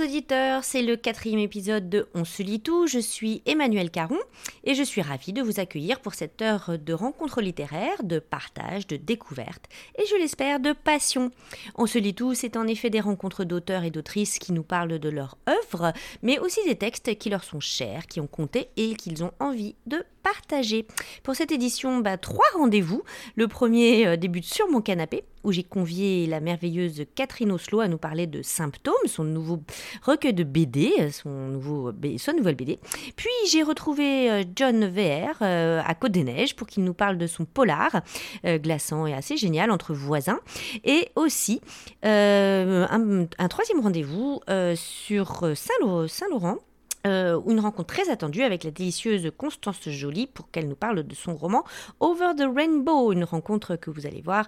[0.00, 2.86] auditeurs, c'est le quatrième épisode de On se lit tout.
[2.86, 4.18] Je suis Emmanuel Caron
[4.64, 8.86] et je suis ravie de vous accueillir pour cette heure de rencontre littéraire, de partage,
[8.86, 11.30] de découverte et je l'espère de passion.
[11.74, 14.98] On se lit tout, c'est en effet des rencontres d'auteurs et d'autrices qui nous parlent
[14.98, 15.92] de leur œuvre,
[16.22, 19.74] mais aussi des textes qui leur sont chers, qui ont compté et qu'ils ont envie
[19.86, 20.86] de partager.
[21.22, 23.02] Pour cette édition, bah, trois rendez-vous.
[23.36, 27.88] Le premier euh, débute sur mon canapé où j'ai convié la merveilleuse Catherine Oslo à
[27.88, 29.62] nous parler de Symptômes, son nouveau
[30.02, 32.78] recueil de BD, son, nouveau, son nouvelle BD.
[33.16, 37.16] Puis j'ai retrouvé euh, John VR euh, à Côte des Neiges pour qu'il nous parle
[37.16, 38.02] de son polar,
[38.44, 40.40] glaçant et assez génial entre voisins.
[40.84, 41.62] Et aussi
[42.02, 44.40] un, troisième rendez-vous
[44.74, 46.58] sur Saint-Laurent
[47.06, 51.14] euh, une rencontre très attendue avec la délicieuse Constance Joly pour qu'elle nous parle de
[51.14, 51.64] son roman
[52.00, 54.46] Over the Rainbow, une rencontre que vous allez voir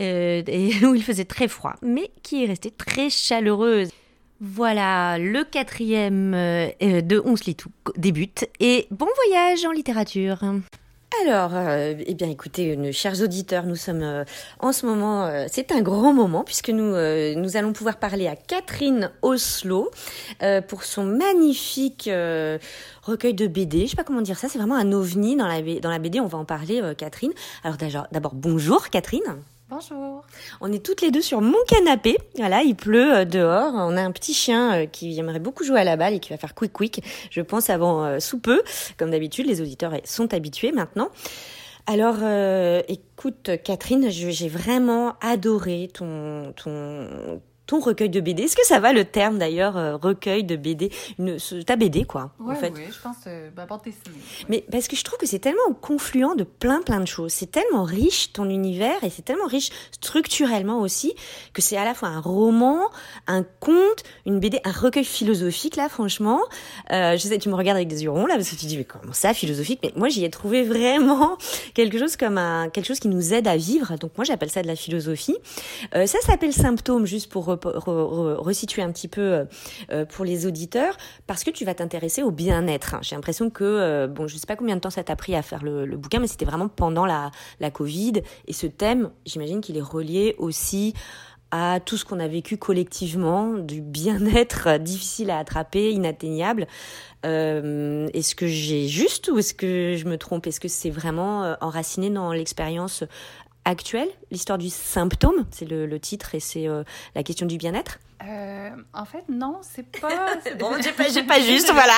[0.00, 0.42] euh,
[0.82, 3.90] où il faisait très froid, mais qui est restée très chaleureuse.
[4.40, 10.40] Voilà, le quatrième euh, de On se lit tout débute et bon voyage en littérature.
[11.20, 14.24] Alors, euh, eh bien, écoutez, nos chers auditeurs, nous sommes euh,
[14.60, 18.36] en ce moment, euh, c'est un grand moment puisque nous nous allons pouvoir parler à
[18.36, 19.90] Catherine Oslo
[20.68, 22.10] pour son magnifique
[23.02, 23.82] recueil de BD.
[23.82, 26.20] Je sais pas comment dire ça, c'est vraiment un ovni dans la dans la BD.
[26.20, 27.32] On va en parler, Catherine.
[27.64, 27.76] Alors
[28.10, 29.42] d'abord, bonjour Catherine.
[29.72, 30.22] Bonjour.
[30.60, 32.18] On est toutes les deux sur mon canapé.
[32.36, 33.72] Voilà, il pleut euh, dehors.
[33.74, 36.28] On a un petit chien euh, qui aimerait beaucoup jouer à la balle et qui
[36.28, 38.60] va faire quick quick, je pense, avant euh, sous peu.
[38.98, 41.08] Comme d'habitude, les auditeurs sont habitués maintenant.
[41.86, 42.18] Alors,
[42.86, 48.44] écoute, Catherine, j'ai vraiment adoré ton, ton, ton recueil de BD.
[48.44, 52.32] Est-ce que ça va le terme d'ailleurs, euh, recueil de BD une, Ta BD, quoi,
[52.44, 52.72] en fait.
[52.74, 54.16] Oui, je pense, euh, bah, bande dessinée.
[54.48, 57.32] Mais parce que je trouve que c'est tellement confluent de plein, plein de choses.
[57.32, 61.14] C'est tellement riche, ton univers, et c'est tellement riche structurellement aussi,
[61.52, 62.90] que c'est à la fois un roman,
[63.26, 66.40] un conte, une BD, un recueil philosophique, là, franchement.
[66.90, 68.76] Euh, je sais, tu me regardes avec des yeux ronds, là, parce que tu dis,
[68.76, 69.80] mais comment ça, philosophique?
[69.82, 71.38] Mais moi, j'y ai trouvé vraiment
[71.74, 73.96] quelque chose comme un, quelque chose qui nous aide à vivre.
[73.98, 75.36] Donc moi, j'appelle ça de la philosophie.
[75.94, 79.44] Euh, ça s'appelle symptôme, juste pour resituer un petit peu euh,
[79.90, 80.96] euh, pour les auditeurs,
[81.26, 82.96] parce que tu vas t'intéresser au bien-être.
[83.02, 85.42] J'ai l'impression que, euh, bon, je sais pas combien de temps ça t'a pris à
[85.42, 87.30] faire le, bouquin, mais c'était vraiment pendant la,
[87.60, 88.22] la Covid.
[88.46, 90.94] Et ce thème, j'imagine qu'il est relié aussi
[91.54, 96.66] à tout ce qu'on a vécu collectivement, du bien-être difficile à attraper, inatteignable.
[97.24, 100.46] Est-ce que j'ai juste ou est-ce que je me trompe?
[100.46, 103.04] Est-ce que c'est vraiment enraciné dans l'expérience
[103.64, 106.82] actuelle, l'histoire du symptôme, c'est le, titre et c'est euh,
[107.14, 110.08] la question du bien-être euh, En fait, non, c'est pas.
[110.58, 111.92] bon, j'ai pas, pas juste, voilà.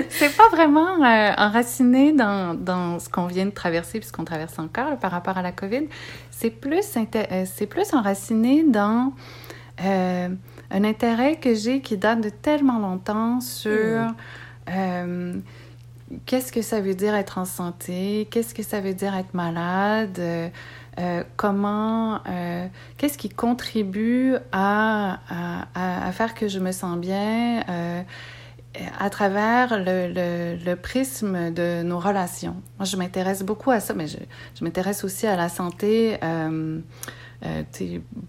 [0.10, 4.98] c'est pas vraiment euh, enraciné dans, dans ce qu'on vient de traverser, puisqu'on traverse encore
[4.98, 5.88] par rapport à la COVID.
[6.30, 6.84] C'est plus,
[7.46, 9.12] c'est plus enraciné dans
[9.78, 14.12] un intérêt que j'ai qui date de tellement longtemps sur.
[14.68, 15.42] Mmh
[16.26, 20.18] qu'est-ce que ça veut dire être en santé, qu'est-ce que ça veut dire être malade,
[20.18, 20.48] euh,
[20.98, 25.20] euh, comment, euh, qu'est-ce qui contribue à,
[25.74, 27.62] à, faire que je me sens bien
[28.98, 32.56] à travers le, le, prisme de nos relations?
[32.78, 34.18] Moi, je m'intéresse beaucoup à ça, mais je,
[34.58, 36.18] je m'intéresse aussi à la santé.
[37.44, 37.62] Euh,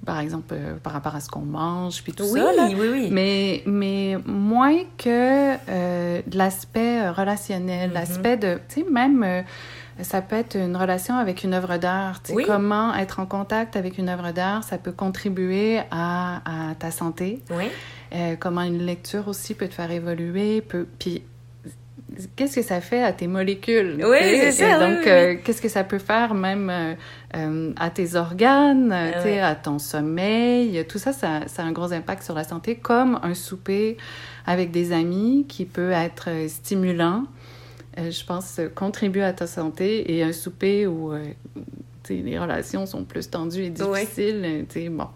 [0.06, 2.68] par exemple, euh, par rapport à ce qu'on mange, puis tout oui, ça.
[2.68, 7.94] Oui, oui, Mais, mais moins que euh, l'aspect relationnel, mm-hmm.
[7.94, 9.44] l'aspect de, tu sais, même,
[10.02, 12.22] ça peut être une relation avec une œuvre d'art.
[12.30, 12.44] Oui.
[12.46, 17.42] Comment être en contact avec une œuvre d'art, ça peut contribuer à, à ta santé.
[17.50, 17.66] Oui.
[18.40, 21.24] comment une lecture aussi peut te faire évoluer, peut, puis
[22.36, 24.04] qu'est-ce que ça fait à tes molécules?
[24.04, 24.80] Oui, c'est ça.
[24.80, 26.94] donc, euh, qu'est-ce que ça peut faire même euh,
[27.36, 30.86] euh, à tes organes, ah à ton sommeil?
[30.88, 33.98] Tout ça, ça, ça, a un gros impact sur la santé, comme un souper
[34.46, 37.26] avec des amis qui peut être stimulant,
[37.98, 41.14] je pense, contribue à ta santé, et un souper où
[42.10, 45.08] les relations sont plus tendues et difficiles, bon.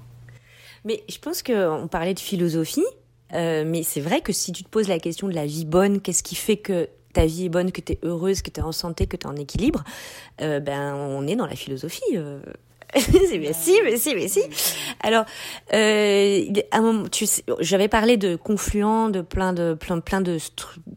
[0.85, 2.83] Mais je pense qu'on parlait de philosophie,
[3.33, 6.01] euh, mais c'est vrai que si tu te poses la question de la vie bonne,
[6.01, 8.63] qu'est-ce qui fait que ta vie est bonne, que tu es heureuse, que tu es
[8.63, 9.83] en santé, que tu es en équilibre,
[10.41, 12.01] euh, ben on est dans la philosophie.
[12.15, 12.39] Euh.
[12.95, 14.41] mais si, mais si, mais si.
[15.01, 15.25] Alors,
[15.73, 20.21] euh, à un moment, tu sais, j'avais parlé de confluent, de plein de plein, plein
[20.21, 20.37] de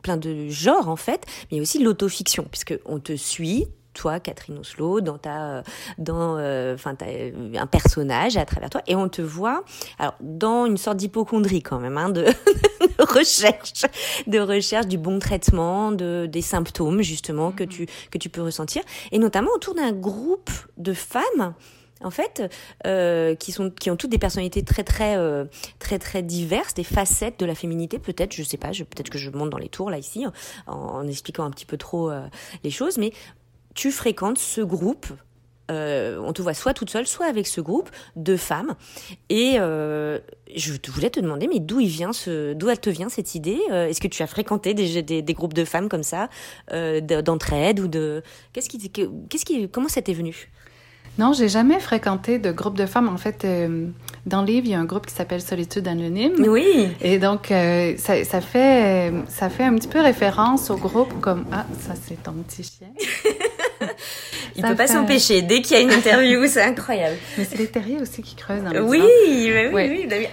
[0.02, 3.66] plein de genres en fait, mais aussi l'autofiction, puisque on te suit,
[3.96, 5.62] toi, Catherine Oslo, dans ta,
[5.98, 9.64] dans, euh, enfin, euh, un personnage à travers toi, et on te voit,
[9.98, 12.25] alors, dans une sorte d'hypochondrie quand même, hein, de,
[12.81, 13.84] de, recherche,
[14.26, 17.69] de recherche du bon traitement, de des symptômes justement que mm-hmm.
[17.69, 21.54] tu que tu peux ressentir, et notamment autour d'un groupe de femmes
[22.02, 22.42] en fait,
[22.87, 25.44] euh, qui sont qui ont toutes des personnalités très très euh,
[25.78, 29.31] très très diverses, des facettes de la féminité peut-être, je sais pas, peut-être que je
[29.31, 30.26] monte dans les tours là ici
[30.66, 32.26] en, en expliquant un petit peu trop euh,
[32.64, 33.12] les choses, mais
[33.76, 35.06] tu fréquentes ce groupe.
[35.70, 38.75] Euh, on te voit soit toute seule, soit avec ce groupe de femmes.
[39.28, 40.19] Et euh,
[40.55, 43.61] je voulais te demander, mais d'où il vient ce, d'où elle te vient cette idée
[43.70, 46.28] Est-ce que tu as fréquenté des, des, des, groupes de femmes comme ça,
[46.70, 50.50] d'entraide ou de qu'est-ce qui, qu'est-ce qui, comment ça t'est venu?
[51.19, 53.08] Non, j'ai jamais fréquenté de groupe de femmes.
[53.08, 53.87] En fait, euh,
[54.26, 56.34] dans le livre, il y a un groupe qui s'appelle Solitude Anonyme.
[56.46, 56.88] Oui.
[57.00, 61.46] Et donc, euh, ça, ça, fait, ça fait un petit peu référence au groupe comme...
[61.50, 62.88] Ah, ça, c'est ton petit chien.
[64.56, 65.42] il ne peut pas s'empêcher.
[65.42, 67.16] Dès qu'il y a une interview, c'est incroyable.
[67.36, 70.26] Mais c'est les terriers aussi qui creusent le Oui, oui, oui, oui.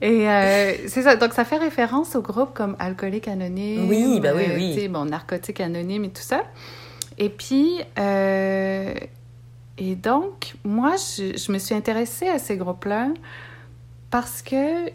[0.00, 1.16] Et euh, c'est ça.
[1.16, 3.88] Donc, ça fait référence au groupe comme Alcoolique Anonyme.
[3.88, 4.88] Oui, bah oui, oui.
[4.88, 6.44] bon, Narcotique Anonyme et tout ça.
[7.18, 8.94] Et puis, euh,
[9.76, 13.08] et donc, moi, je, je, me suis intéressée à ces groupes-là
[14.10, 14.90] parce que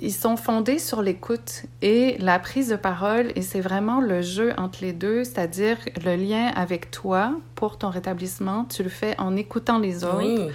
[0.00, 4.52] ils sont fondés sur l'écoute et la prise de parole, et c'est vraiment le jeu
[4.56, 8.64] entre les deux, c'est-à-dire le lien avec toi pour ton rétablissement.
[8.64, 10.18] Tu le fais en écoutant les autres.
[10.18, 10.48] Oui.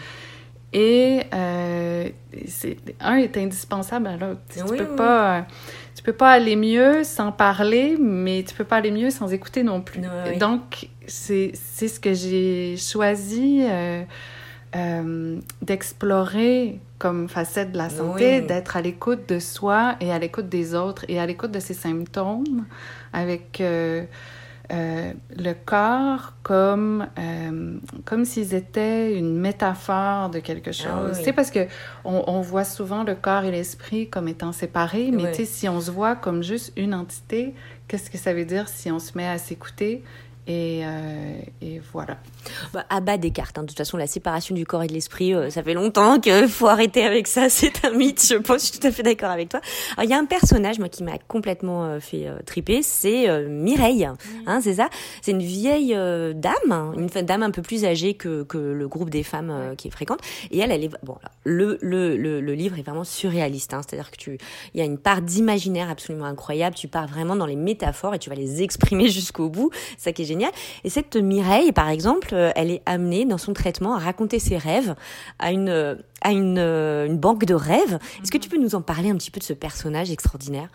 [0.74, 2.10] Et euh,
[3.00, 4.42] un est indispensable à l'autre.
[4.54, 4.96] Tu, oui, peux oui.
[4.98, 5.46] pas,
[5.96, 9.64] tu peux pas aller mieux sans parler, mais tu peux pas aller mieux sans écouter
[9.64, 10.02] non plus.
[10.38, 14.04] Donc, c'est ce que j'ai choisi euh,
[14.76, 20.48] euh, d'explorer comme facette de la santé, d'être à l'écoute de soi et à l'écoute
[20.48, 22.66] des autres et à l'écoute de ses symptômes
[23.12, 24.06] avec euh,
[24.72, 30.88] euh, le corps comme, euh, comme s'ils étaient une métaphore de quelque chose.
[30.90, 31.18] Ah, oui.
[31.18, 31.68] Tu sais, parce que
[32.04, 35.32] on, on, voit souvent le corps et l'esprit comme étant séparés, mais oui.
[35.32, 37.54] tu sais, si on se voit comme juste une entité,
[37.88, 40.04] qu'est-ce que ça veut dire si on se met à s'écouter?
[40.48, 42.18] Et, euh, et, voilà.
[42.74, 43.58] Bah, à bas des cartes.
[43.58, 43.64] Hein.
[43.64, 46.48] De toute façon, la séparation du corps et de l'esprit, euh, ça fait longtemps qu'il
[46.48, 47.50] faut arrêter avec ça.
[47.50, 48.62] C'est un mythe, je pense.
[48.62, 49.62] Je suis tout à fait d'accord avec toi.
[50.02, 52.82] Il y a un personnage, moi, qui m'a complètement euh, fait triper.
[52.82, 54.06] C'est euh, Mireille.
[54.06, 54.48] Mmh.
[54.48, 54.90] Hein, c'est ça?
[55.22, 59.10] C'est une vieille euh, dame, une dame un peu plus âgée que, que le groupe
[59.10, 60.20] des femmes euh, qui est fréquente.
[60.52, 60.90] Et elle, elle est...
[61.04, 63.74] Bon, le, le, le, livre est vraiment surréaliste.
[63.74, 63.82] Hein.
[63.86, 64.38] C'est-à-dire que tu...
[64.74, 66.76] Il y a une part d'imaginaire absolument incroyable.
[66.76, 69.72] Tu pars vraiment dans les métaphores et tu vas les exprimer jusqu'au bout.
[69.98, 70.35] Ça qui est génial.
[70.84, 74.58] Et cette Mireille, par exemple, euh, elle est amenée dans son traitement à raconter ses
[74.58, 74.96] rêves
[75.40, 78.00] à une, à une, euh, une banque de rêves.
[78.22, 80.70] Est-ce que tu peux nous en parler un petit peu de ce personnage extraordinaire?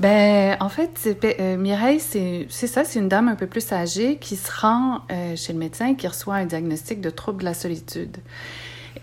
[0.00, 4.36] Ben, en fait, euh, Mireille, c'est ça, c'est une dame un peu plus âgée qui
[4.36, 7.52] se rend euh, chez le médecin et qui reçoit un diagnostic de trouble de la
[7.52, 8.16] solitude.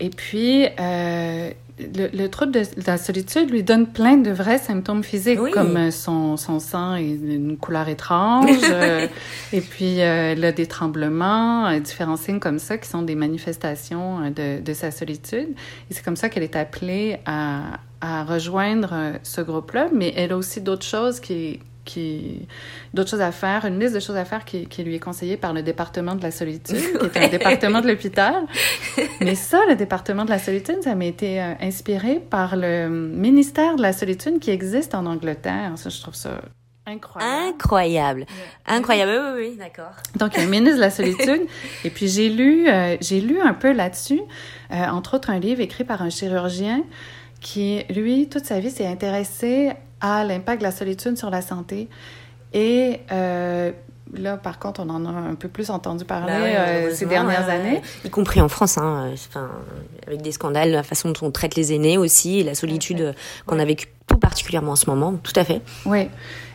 [0.00, 5.02] Et puis, euh, le, le, trouble de la solitude lui donne plein de vrais symptômes
[5.02, 5.50] physiques, oui.
[5.50, 9.06] comme son, son sang est d'une couleur étrange, euh,
[9.52, 13.14] et puis euh, elle a des tremblements, euh, différents signes comme ça qui sont des
[13.14, 15.48] manifestations euh, de, de sa solitude.
[15.90, 20.32] Et c'est comme ça qu'elle est appelée à, à rejoindre euh, ce groupe-là, mais elle
[20.32, 22.46] a aussi d'autres choses qui qui
[22.92, 25.38] d'autres choses à faire, une liste de choses à faire qui, qui, lui est conseillée
[25.38, 28.44] par le département de la solitude, qui est un département de l'hôpital.
[29.20, 33.76] Mais ça, le département de la solitude, ça m'a été euh, inspiré par le ministère
[33.76, 35.72] de la solitude qui existe en Angleterre.
[35.76, 36.40] Ça, je trouve ça
[36.86, 37.48] Incroyable.
[37.48, 38.20] Incroyable.
[38.20, 38.76] Yeah.
[38.76, 39.12] Incroyable.
[39.12, 39.92] Oui, oui, oui d'accord.
[40.16, 41.42] Donc, il y a un ministre de la solitude.
[41.84, 44.20] et puis, j'ai lu, euh, j'ai lu un peu là-dessus,
[44.70, 46.82] euh, entre autres, un livre écrit par un chirurgien
[47.40, 51.88] qui, lui, toute sa vie, s'est intéressé à l'impact de la solitude sur la santé.
[52.54, 53.72] Et euh,
[54.14, 57.48] là, par contre, on en a un peu plus entendu parler bah euh, ces dernières
[57.48, 57.82] années.
[58.04, 59.50] Y compris en France, hein, enfin,
[60.06, 63.14] avec des scandales, la façon dont on traite les aînés aussi, et la solitude ouais.
[63.46, 65.60] qu'on a vécue tout particulièrement en ce moment, tout à fait.
[65.84, 66.08] Oui,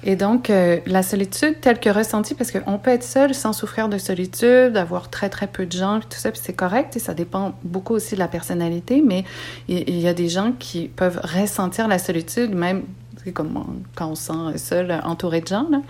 [0.04, 3.90] et donc euh, la solitude telle que ressentie, parce qu'on peut être seul sans souffrir
[3.90, 7.14] de solitude, avoir très très peu de gens, tout ça, puis c'est correct, et ça
[7.14, 9.24] dépend beaucoup aussi de la personnalité, mais
[9.68, 12.84] il, il y a des gens qui peuvent ressentir la solitude, même
[13.32, 15.68] comme quand on se sent seul, entouré de gens.
[15.70, 15.82] Là.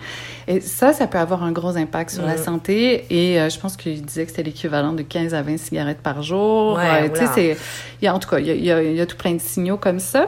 [0.46, 3.06] Et ça, ça peut avoir un gros impact sur la santé.
[3.10, 6.22] Et euh, je pense qu'il disait que c'était l'équivalent de 15 à 20 cigarettes par
[6.22, 6.76] jour.
[6.76, 7.56] Ouais, euh, tu sais,
[8.00, 9.16] il y a, en tout cas, il y a, il y, a, y a tout
[9.16, 10.26] plein de signaux comme ça,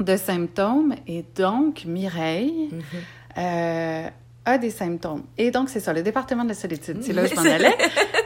[0.00, 0.94] de symptômes.
[1.06, 2.70] Et donc, Mireille...
[2.72, 3.38] Mm -hmm.
[3.38, 4.08] euh,
[4.48, 5.22] a des symptômes.
[5.36, 7.76] Et donc, c'est ça, le département de la solitude, c'est là où je m'en allais,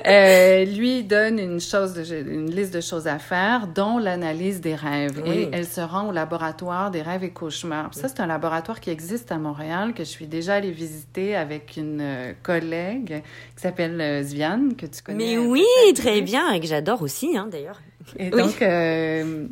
[0.07, 4.75] euh, lui donne une, chose de, une liste de choses à faire, dont l'analyse des
[4.75, 5.23] rêves.
[5.25, 5.31] Oui.
[5.31, 7.93] Et elle se rend au laboratoire des rêves et cauchemars.
[7.93, 11.76] Ça, c'est un laboratoire qui existe à Montréal, que je suis déjà allée visiter avec
[11.76, 13.23] une euh, collègue
[13.57, 15.37] qui s'appelle euh, Zviane, que tu connais.
[15.37, 15.64] Mais oui,
[15.95, 17.81] très bien, et que j'adore aussi, hein, d'ailleurs.
[18.19, 19.47] Et donc, euh,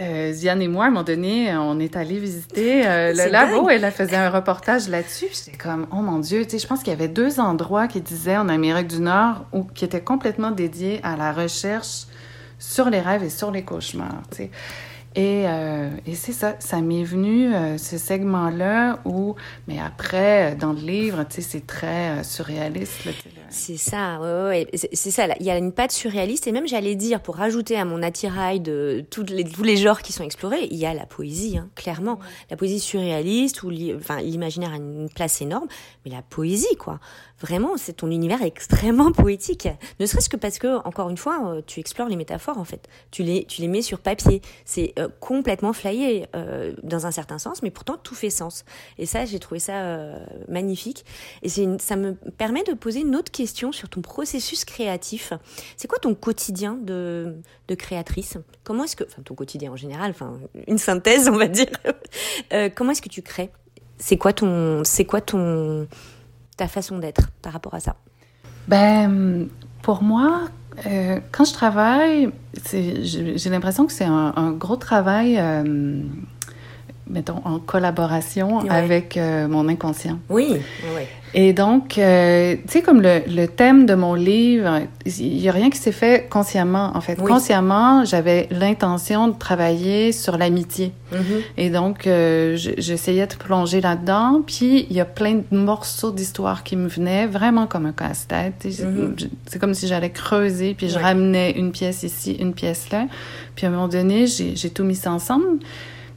[0.00, 3.70] euh, Ziane et moi, à un moment donné, on est allé visiter euh, le labo
[3.70, 5.26] et elle faisait un reportage là-dessus.
[5.32, 8.00] J'étais comme, oh mon Dieu, tu sais, je pense qu'il y avait deux endroits qui
[8.00, 12.06] disaient en Amérique du Nord ou qui étaient complètement dédiés à la recherche
[12.58, 14.50] sur les rêves et sur les cauchemars, tu sais.
[15.16, 19.34] Et, euh, et c'est ça, ça m'est venu, euh, ce segment-là, où,
[19.66, 23.08] mais après, dans le livre, tu sais, c'est très euh, surréaliste.
[23.48, 24.88] C'est ça, ouais, ouais.
[24.92, 25.26] c'est ça.
[25.40, 28.60] Il y a une patte surréaliste, et même, j'allais dire, pour rajouter à mon attirail
[28.60, 31.70] de tous les, tous les genres qui sont explorés, il y a la poésie, hein,
[31.74, 32.18] clairement.
[32.50, 35.68] La poésie surréaliste, où enfin, l'imaginaire a une place énorme,
[36.04, 37.00] mais la poésie, quoi
[37.40, 39.68] vraiment, c'est ton univers extrêmement poétique.
[40.00, 42.88] Ne serait-ce que parce que, encore une fois, euh, tu explores les métaphores, en fait.
[43.10, 44.40] Tu les, tu les mets sur papier.
[44.64, 48.64] C'est euh, complètement flyé, euh, dans un certain sens, mais pourtant, tout fait sens.
[48.98, 49.76] Et ça, j'ai trouvé ça
[50.48, 51.04] magnifique.
[51.42, 55.32] Et une, ça me permet de poser une autre question sur ton processus créatif.
[55.76, 57.36] C'est quoi ton quotidien de,
[57.68, 58.38] de créatrice?
[58.64, 61.70] Comment est-ce que, enfin, ton quotidien en général, enfin, une synthèse, on va dire.
[62.74, 63.50] comment est-ce que tu crées?
[63.98, 65.88] C'est quoi ton, c'est quoi ton,
[66.56, 67.96] ta façon d'être par rapport à ça
[68.68, 69.48] Ben,
[69.82, 70.48] pour moi,
[70.86, 72.30] euh, quand je travaille,
[72.72, 76.02] j'ai l'impression que c'est un, gros travail, euh,
[77.08, 80.18] mettons, en collaboration avec euh, mon inconscient.
[80.28, 80.56] Oui,
[80.94, 81.02] oui.
[81.38, 85.52] Et donc, euh, tu sais, comme le, le, thème de mon livre, il n'y a
[85.52, 86.92] rien qui s'est fait consciemment.
[86.94, 90.92] En fait, consciemment, j'avais l'intention de travailler sur l'amitié.
[91.12, 91.40] Mm-hmm.
[91.58, 94.42] Et donc, euh, j'essayais de plonger là-dedans.
[94.46, 98.64] Puis, il y a plein de morceaux d'histoire qui me venaient, vraiment comme un casse-tête.
[98.64, 99.28] Mm-hmm.
[99.46, 103.06] C'est comme si j'allais creuser, puis je ramenais une pièce ici, une pièce là.
[103.56, 105.58] Puis, à un moment donné, j'ai tout mis ça ensemble.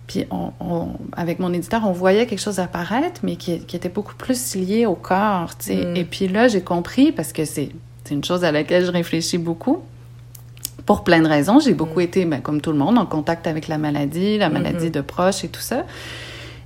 [0.10, 4.16] Puis on, avec mon éditeur, on voyait quelque chose apparaître, mais qui, qui était beaucoup
[4.16, 5.51] plus lié au corps.
[5.68, 5.96] Mm.
[5.96, 7.70] Et puis là, j'ai compris, parce que c'est
[8.10, 9.84] une chose à laquelle je réfléchis beaucoup,
[10.88, 11.60] pour plein de raisons.
[11.60, 12.04] J'ai beaucoup mm.
[12.04, 14.92] été, ben, comme tout le monde, en contact avec la maladie, la maladie mm-hmm.
[14.92, 15.86] de proches et tout ça.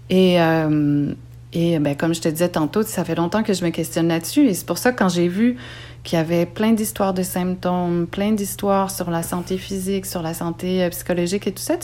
[0.09, 1.13] Et, euh,
[1.51, 4.45] et ben, comme je te disais tantôt, ça fait longtemps que je me questionne là-dessus.
[4.47, 5.57] Et c'est pour ça, quand j'ai vu
[6.03, 10.83] qui avait plein d'histoires de symptômes, plein d'histoires sur la santé physique, sur la santé
[10.83, 11.75] euh, psychologique et tout ça.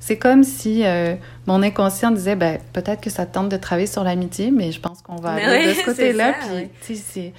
[0.00, 1.14] C'est comme si euh,
[1.46, 5.02] mon inconscient disait, ben, peut-être que ça tente de travailler sur l'amitié, mais je pense
[5.02, 6.34] qu'on va aller de ce côté-là.
[6.82, 7.32] Puis, c'est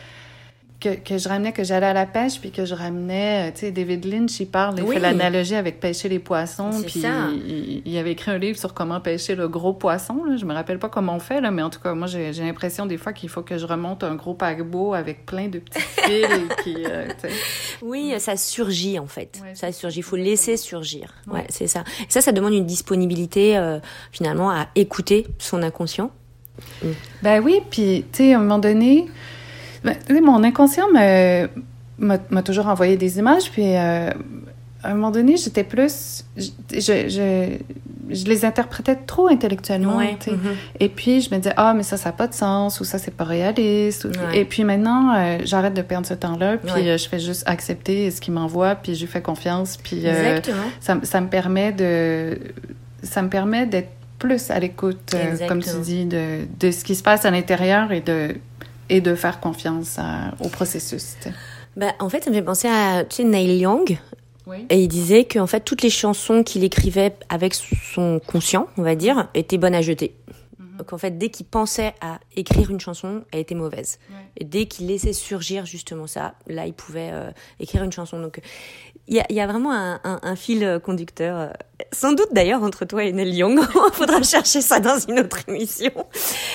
[0.81, 3.61] que, que je ramenais, que j'allais à la pêche, puis que je ramenais, euh, tu
[3.61, 7.97] sais, David Lynch, il parle, il fait l'analogie avec pêcher les poissons, puis il, il,
[7.97, 10.38] avait écrit un livre sur comment pêcher le gros poisson, là.
[10.38, 12.88] je me rappelle pas comment on fait, là, mais en tout cas, moi, j'ai l'impression
[12.88, 16.27] des fois qu'il faut que je remonte un gros paquebot avec plein de petits fils,
[16.63, 17.07] qui, euh,
[17.83, 19.39] Oui, ça surgit, en fait.
[19.53, 21.13] ça surgit, il faut laisser surgir.
[21.27, 21.83] Ouais, c'est ça.
[22.00, 23.79] Et ça, ça demande une disponibilité, euh,
[24.11, 26.09] finalement, à écouter son inconscient.
[27.21, 29.07] Ben oui, puis, tu sais, à un moment donné...
[29.83, 30.88] Ben, mon inconscient
[31.97, 34.09] m'a toujours envoyé des images, puis euh,
[34.83, 36.25] à un moment donné, j'étais plus.
[36.38, 37.57] Je, je,
[38.09, 40.01] je, les interprétais trop intellectuellement.
[40.01, 40.38] Mm-hmm.
[40.79, 42.97] Et puis, je me disais, ah, mais ça, ça n'a pas de sens, ou ça,
[42.97, 44.07] c'est pas réaliste.
[44.33, 48.11] Et puis maintenant, euh, j'arrête de perdre ce temps-là, puis euh, je fais juste accepter
[48.11, 49.77] ce qu'il m'envoie, puis je lui fais confiance.
[49.77, 50.03] Puis
[50.79, 52.39] ça, ça me permet de.
[53.03, 55.15] Ça me permet d'être plus à l'écoute,
[55.47, 58.35] comme tu dis, de, de ce qui se passe à l'intérieur et de
[58.91, 59.98] et de faire confiance
[60.43, 61.15] au processus.
[61.75, 63.98] Bah, en fait, ça me fait penser à tu sais, Neil Young.
[64.69, 68.95] Et il disait qu'en fait, toutes les chansons qu'il écrivait avec son conscient, on va
[68.95, 70.13] dire, étaient bonnes à jeter.
[70.81, 70.85] Mhm.
[70.85, 74.00] Donc en fait, dès qu'il pensait à écrire une chanson, elle était mauvaise.
[74.38, 78.19] Et dès qu'il laissait surgir justement ça, là, il pouvait euh, écrire une chanson.
[78.19, 78.41] Donc
[79.07, 81.50] il y a, vraiment un, fil conducteur, euh,
[81.91, 83.59] sans doute d'ailleurs entre toi et Neil Young.
[83.59, 85.91] Il faudra chercher ça dans une autre émission.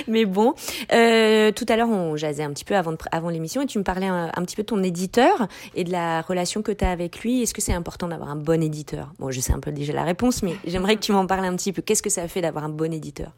[0.08, 0.54] Mais bon,
[0.92, 3.84] euh, tout à l'heure on jasait un petit peu avant, avant l'émission et tu me
[3.84, 7.20] parlais un, petit peu de ton éditeur et de la relation que tu as avec
[7.20, 7.42] lui.
[7.42, 9.12] Est-ce que c'est important d'avoir un bon éditeur?
[9.18, 11.56] Bon, je sais un peu déjà la réponse, mais j'aimerais que tu m'en parles un
[11.56, 11.82] petit peu.
[11.82, 13.32] Qu'est-ce que ça fait d'avoir un bon éditeur?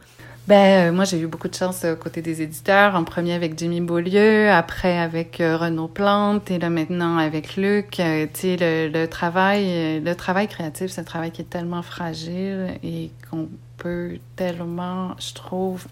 [0.49, 2.95] Ben, euh, moi, j'ai eu beaucoup de chance euh, côté des éditeurs.
[2.95, 7.91] En premier avec Jimmy Beaulieu, après avec euh, Renaud Plante et là maintenant avec Luc.
[7.91, 8.01] tu
[8.33, 13.11] sais, le, le, travail, le travail créatif, c'est un travail qui est tellement fragile et
[13.31, 15.87] qu'on peut tellement, je trouve,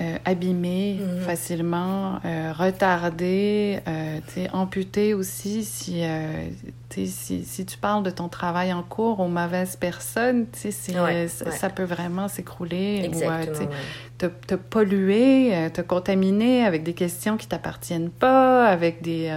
[0.00, 1.20] euh, abîmé mhm.
[1.24, 4.18] facilement, euh, retardé, euh,
[4.52, 6.48] amputé aussi si, euh,
[6.88, 11.68] si, si, tu parles de ton travail en cours aux mauvaises personnes, ouais, ça, ça,
[11.68, 13.20] peut vraiment s'écrouler ou
[14.16, 19.30] te, te, polluer, te contaminer avec des questions qui t'appartiennent pas, avec des,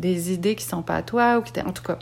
[0.00, 1.98] des idées qui sont pas à toi ou qui en tout cas.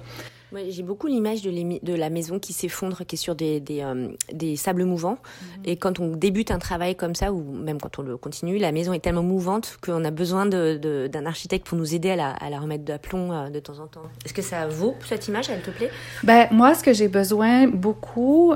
[0.68, 1.50] J'ai beaucoup l'image de,
[1.84, 3.84] de, la maison qui s'effondre, qui est sur des, des,
[4.32, 5.18] des sables mouvants.
[5.20, 5.62] Mhm.
[5.64, 8.72] Et quand on débute un travail comme ça, ou même quand on le continue, la
[8.72, 12.50] maison est tellement mouvante qu'on a besoin d'un architecte pour nous aider à la, à
[12.50, 14.02] la remettre d'aplomb de temps en temps.
[14.24, 15.50] Est-ce que ça vaut cette image?
[15.50, 15.90] Elle te plaît?
[16.22, 18.54] Ben, Moi, ce que j'ai besoin beaucoup,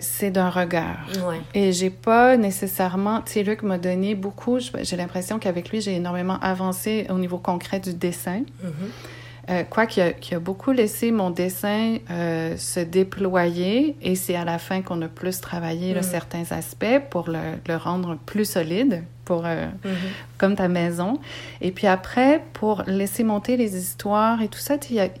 [0.00, 1.06] c'est d'un regard.
[1.26, 1.40] Ouais.
[1.54, 3.22] Et j'ai pas nécessairement.
[3.22, 4.58] Tu sais, Luc m'a donné beaucoup.
[4.58, 8.42] J'ai l'impression qu'avec lui, j'ai énormément avancé au niveau concret du dessin.
[8.64, 9.17] Mm-hmm.
[9.50, 14.44] Euh, quoi qu'il a, a, beaucoup laissé mon dessin euh, se déployer et c'est à
[14.44, 16.02] la fin qu'on a plus travaillé mm.
[16.02, 19.88] certains aspects pour le, le, rendre plus solide pour euh, mm-hmm.
[20.36, 21.18] comme ta maison
[21.62, 24.74] et puis après pour laisser monter les histoires et tout ça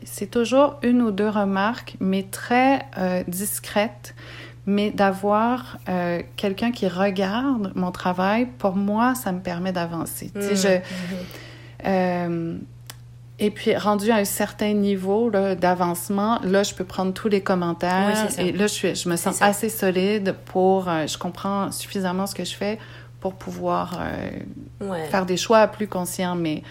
[0.04, 2.84] c'est toujours une ou deux remarques mais très
[3.28, 4.14] discrètes
[4.66, 5.78] mais d'avoir
[6.36, 10.30] quelqu'un qui regarde mon travail, pour moi, ça me permet d'avancer.
[10.34, 10.82] Mmh, je, mmh.
[11.86, 12.58] euh,
[13.38, 18.28] et puis, rendu à un certain niveau d'avancement, là, je peux prendre tous les commentaires.
[18.38, 20.88] et là, je, suis, je me sens assez solide pour...
[20.88, 22.78] Euh, je comprends suffisamment ce que je fais
[23.20, 24.00] pour pouvoir
[25.10, 26.36] faire des choix plus conscients.
[26.36, 26.62] Mais,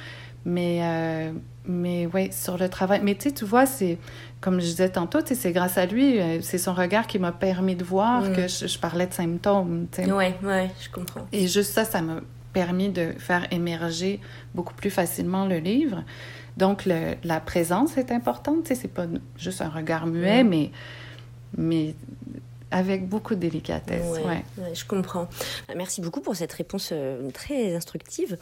[0.46, 1.32] mais,
[1.66, 3.02] mais oui, sur le travail...
[3.04, 3.98] Mais tu sais, tu vois, c'est
[4.40, 7.76] comme je disais tantôt, c'est grâce à lui, euh, c'est son regard qui m'a permis
[7.76, 8.36] de voir mm.
[8.36, 9.88] que je, parlais de symptômes.
[9.98, 11.28] Oui, ouais, je comprends.
[11.32, 12.22] Et juste ça, ça m'a
[12.54, 14.20] permis de faire émerger
[14.54, 16.04] beaucoup plus facilement le livre.
[16.58, 18.68] Donc, le, la présence est importante.
[18.74, 19.06] C'est pas
[19.38, 20.72] juste un regard muet, mais,
[21.56, 21.94] mais
[22.72, 24.20] avec beaucoup de délicatesse.
[24.26, 25.28] Ouais, je comprends.
[25.76, 28.38] Merci beaucoup pour cette réponse euh, très instructive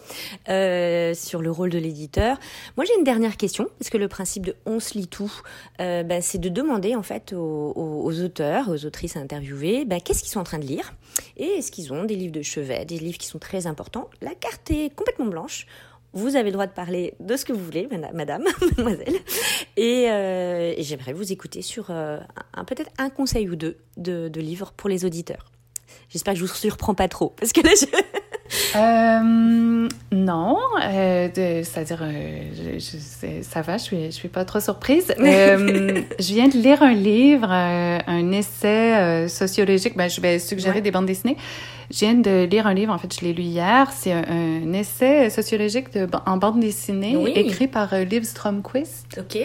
[0.50, 2.38] euh, sur le rôle de l'éditeur.
[2.76, 5.32] Moi, j'ai une dernière question, parce que le principe de on se lit tout,
[5.80, 10.32] euh, bah, c'est de demander en fait aux, auteurs, aux autrices interviewées, bah, qu'est-ce qu'ils
[10.32, 10.94] sont en train de lire?
[11.38, 14.10] Et est-ce qu'ils ont des livres de chevet, des livres qui sont très importants?
[14.22, 15.68] La carte est complètement blanche.
[16.16, 19.16] Vous avez le droit de parler de ce que vous voulez, madame, mademoiselle.
[19.78, 22.20] Euh, et, j'aimerais vous écouter sur euh,
[22.66, 25.52] peut-être un conseil ou deux de, de livres pour les auditeurs.
[26.08, 27.86] J'espère que je vous surprends pas trop, parce que là, je...
[28.76, 32.04] Euh, non, c'est-à-dire,
[33.42, 35.14] ça va, je suis, je suis pas trop surprise.
[35.18, 39.98] je viens de lire un livre, un essai sociologique.
[39.98, 41.38] Ben, je vais suggérer des bandes dessinées.
[41.92, 43.92] Je viens de lire un livre, en fait, je l'ai lu hier.
[43.92, 49.20] C'est un, essai sociologique de, en bande dessinée écrit par euh, Liv Stromquist.
[49.20, 49.42] OK.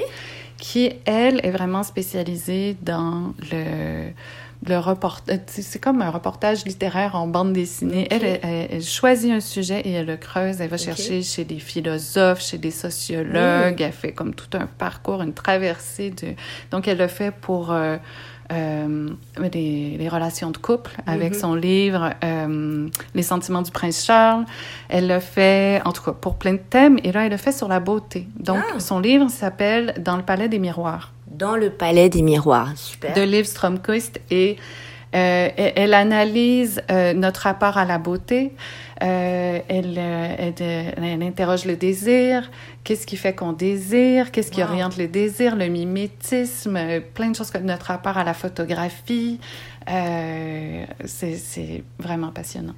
[0.59, 4.11] Qui, elle, est vraiment spécialisée dans le
[4.67, 8.07] le reportage, euh, c'est comme un reportage littéraire en bande dessinée.
[8.11, 10.61] Elle, elle, choisit un sujet et elle le creuse.
[10.61, 13.81] Elle va chercher chez des philosophes, chez des sociologues.
[13.81, 16.35] Elle fait comme tout un parcours, une traversée de.
[16.71, 17.97] Donc, elle le fait pour euh,
[18.53, 19.09] euh,
[19.53, 21.39] les, relations de couple avec mhm.
[21.39, 24.45] son livre euh, Les sentiments du prince Charles.
[24.89, 26.99] Elle le fait, en tout cas, pour plein de thèmes.
[27.05, 28.27] Et là, elle le fait sur la beauté.
[28.39, 28.81] Donc, ah.
[28.81, 31.13] son livre s'appelle Dans le palais des miroirs.
[31.41, 33.15] Dans le palais des miroirs, super.
[33.15, 34.21] De Liv Stromquist.
[34.31, 34.59] Et
[35.15, 38.53] euh, elle analyse euh, notre rapport à la beauté.
[39.03, 42.51] Euh, elle, elle, interroge le désir.
[42.85, 44.33] Qu'est-ce qui fait qu'on désire?
[44.33, 45.57] Qu'est-ce qui oriente le désir?
[45.57, 46.79] Le mimétisme,
[47.15, 49.41] plein de choses comme notre rapport à la photographie.
[51.07, 52.75] c'est vraiment passionnant.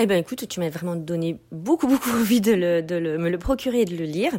[0.00, 3.28] Eh bien, écoute, tu m'as vraiment donné beaucoup, beaucoup envie de, le, de le, me
[3.28, 4.32] le procurer et de le lire.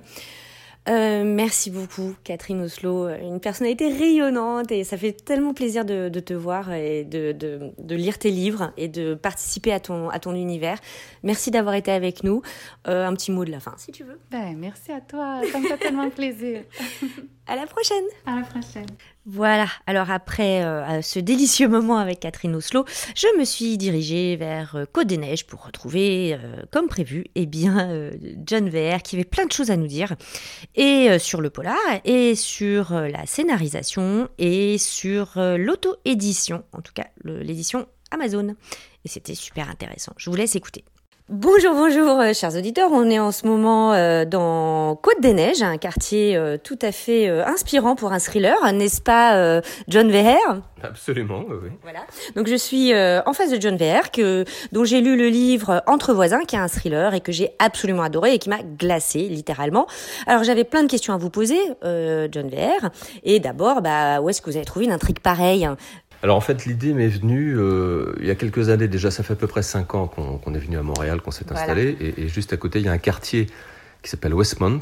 [0.89, 3.07] Euh, merci beaucoup, Catherine Oslo.
[3.07, 7.71] Une personnalité rayonnante et ça fait tellement plaisir de, de te voir et de, de,
[7.77, 10.77] de, lire tes livres et de participer à ton, à ton univers.
[11.23, 12.41] Merci d'avoir été avec nous.
[12.87, 14.19] Euh, un petit mot de la fin, si tu veux.
[14.29, 15.41] Ben, merci à toi.
[15.51, 16.63] Ça me fait tellement plaisir.
[17.45, 18.05] À la prochaine.
[18.25, 18.85] À la prochaine.
[19.25, 24.75] Voilà, alors après euh, ce délicieux moment avec Catherine Oslo, je me suis dirigée vers
[24.75, 28.11] euh, Côte des Neiges pour retrouver, euh, comme prévu, eh bien,
[28.45, 30.15] John VR qui avait plein de choses à nous dire,
[30.75, 37.87] et sur le polar, et sur la scénarisation, et sur l'auto-édition, en tout cas l'édition
[38.11, 38.55] Amazon.
[39.05, 40.13] Et c'était super intéressant.
[40.17, 40.85] Je vous laisse écouter.
[41.35, 42.91] Bonjour, bonjour, euh, chers auditeurs.
[42.91, 46.91] On est en ce moment euh, dans Côte des Neiges, un quartier euh, tout à
[46.91, 50.37] fait inspirant pour un thriller, n'est-ce pas, John Veher
[50.83, 51.69] Absolument, oui.
[51.81, 52.01] Voilà.
[52.35, 56.13] Donc je suis en face de John Veher, que dont j'ai lu le livre Entre
[56.13, 59.87] voisins, qui est un thriller et que j'ai absolument adoré et qui m'a glacé littéralement.
[60.27, 62.89] Alors j'avais plein de questions à vous poser, John Veher.
[63.23, 65.67] Et d'abord, bah, où est-ce que vous avez trouvé une intrigue pareille?
[66.23, 69.11] Alors en fait, l'idée m'est venue euh, il y a quelques années déjà.
[69.11, 71.97] Ça fait à peu près cinq ans qu'on est venu à Montréal, qu'on s'est installé.
[72.17, 73.47] Et, juste à côté, il y a un quartier
[74.01, 74.79] qui s'appelle Westmont.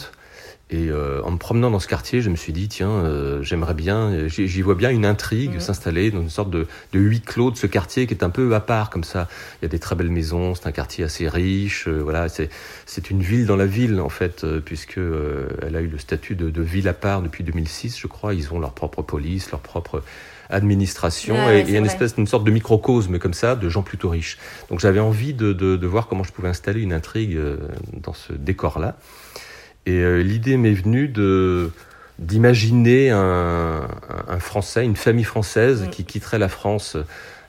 [0.69, 3.73] Et euh, en me promenant dans ce quartier, je me suis dit, tiens, euh, j'aimerais
[3.73, 5.59] bien, j'y vois bien une intrigue Mhm.
[5.59, 8.53] s'installer dans une sorte de, de huis clos de ce quartier qui est un peu
[8.53, 9.27] à part comme ça.
[9.61, 12.49] Il y a des très belles maisons, c'est un quartier assez riche, euh, voilà, c'est
[12.85, 16.35] c'est une ville dans la ville en fait, euh, puisque elle a eu le statut
[16.35, 18.33] de, de ville à part depuis 2006, je crois.
[18.33, 20.03] Ils ont leur propre police, leur propre
[20.51, 24.37] administration, et, une espèce d'une sorte de microcosme comme ça, de gens plutôt riches.
[24.69, 27.57] Donc j'avais envie de, de, de voir comment je pouvais installer une intrigue euh,
[27.93, 28.97] dans ce décor-là.
[29.85, 31.71] Et euh, l'idée m'est venue de
[32.19, 33.87] d'imaginer un,
[34.37, 35.89] Français, une famille française Mm.
[35.89, 36.95] qui quitterait la France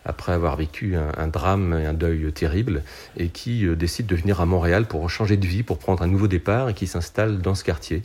[0.05, 2.83] après avoir vécu un, un drame et un deuil terrible,
[3.17, 6.07] et qui euh, décide de venir à Montréal pour changer de vie, pour prendre un
[6.07, 8.03] nouveau départ, et qui s'installe dans ce quartier.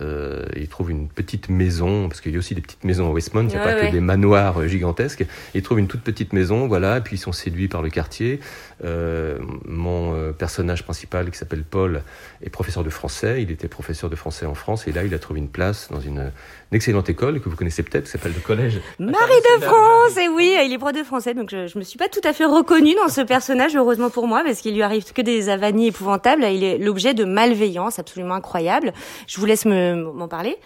[0.00, 3.12] Euh, il trouve une petite maison, parce qu'il y a aussi des petites maisons à
[3.12, 3.86] Westmont, il n'y a Ouais, pas ouais.
[3.88, 5.26] que des manoirs euh, gigantesques.
[5.54, 8.40] Il trouve une toute petite maison, voilà, et puis ils sont séduits par le quartier.
[8.84, 12.02] Euh, mon euh, personnage principal, qui s'appelle Paul,
[12.42, 13.42] est professeur de français.
[13.42, 16.00] Il était professeur de français en France, et là, il a trouvé une place dans
[16.00, 16.32] une,
[16.72, 18.80] excellente école que vous connaissez peut-être, qui s'appelle le Collège.
[18.98, 21.98] Marie de France, et oui, il est prof de français, donc je, je me suis
[21.98, 25.12] pas tout à fait reconnue dans ce personnage, heureusement pour moi, parce qu'il lui arrive
[25.12, 26.44] que des avanies épouvantables.
[26.44, 28.92] Il est l'objet de malveillance absolument incroyable.
[29.26, 30.56] Je vous laisse me- m'en parler.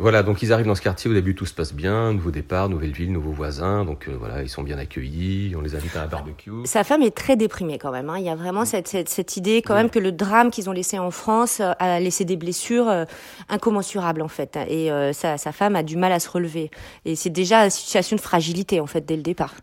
[0.00, 2.68] Voilà, donc ils arrivent dans ce quartier, au début tout se passe bien, nouveau départ,
[2.68, 6.02] nouvelle ville, nouveaux voisins, donc euh, voilà, ils sont bien accueillis, on les invite à
[6.02, 6.52] un barbecue.
[6.66, 8.08] Sa femme est très déprimée quand même.
[8.08, 8.16] hein.
[8.18, 9.80] Il y a vraiment cette, cette, cette idée quand Oui.
[9.80, 13.06] même que le drame qu'ils ont laissé en France euh, a laissé des blessures euh,
[13.48, 14.56] incommensurables en fait.
[14.68, 16.70] Et euh, sa, sa femme a du mal à se relever.
[17.04, 19.54] Et c'est déjà une situation de fragilité en fait dès le départ.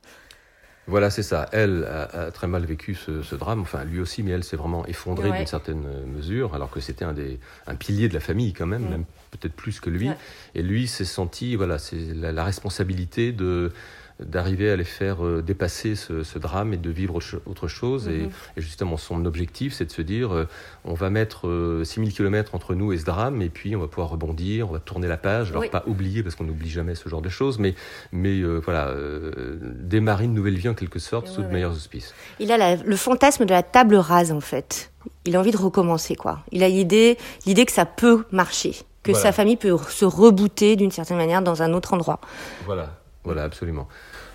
[0.88, 1.50] Voilà, c'est ça.
[1.52, 4.56] Elle a, a très mal vécu ce, ce drame, enfin lui aussi, mais elle s'est
[4.58, 5.38] vraiment effondrée Ouais.
[5.40, 8.84] d'une certaine mesure, alors que c'était un des un pilier de la famille quand même,
[8.86, 8.90] Mm.
[8.90, 10.10] même peut-être plus que lui.
[10.10, 10.18] Ouais.
[10.54, 13.72] Et lui s'est senti, voilà, c'est la, la responsabilité de
[14.20, 18.08] d'arriver à les faire euh, dépasser ce, ce drame et de vivre autre chose.
[18.08, 18.30] Et, Mhm.
[18.58, 20.48] et justement, son objectif, c'est de se dire, euh,
[20.86, 23.88] on va mettre euh, 6000 km entre nous et ce drame, et puis on va
[23.88, 25.50] pouvoir rebondir, on va tourner la page.
[25.50, 25.70] Alors Oui.
[25.70, 27.76] pas oublier, parce qu'on n'oublie jamais ce genre de choses, mais,
[28.14, 31.54] mais euh, voilà, euh, démarrer une nouvelle vie en quelque sorte, sous de ouais.
[31.54, 32.14] meilleurs auspices.
[32.40, 34.92] Il a la- le fantasme de la table rase en fait.
[35.26, 36.40] Il a envie de recommencer quoi.
[36.52, 38.72] Il a l'idée, l'idée que ça peut marcher,
[39.04, 39.24] que Voilà.
[39.24, 42.20] sa famille peut se rebooter d'une certaine manière dans un autre endroit.
[42.66, 42.96] Voilà,
[43.26, 43.88] voilà, absolument.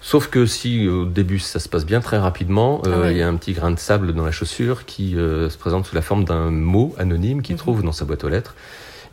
[0.03, 3.13] Sauf que si au début ça se passe bien très rapidement, euh, Ah ouais.
[3.13, 5.87] il y a un petit grain de sable dans la chaussure qui euh, se présente
[5.87, 7.59] sous la forme d'un mot anonyme qu'il Mhm.
[7.59, 8.55] trouve dans sa boîte aux lettres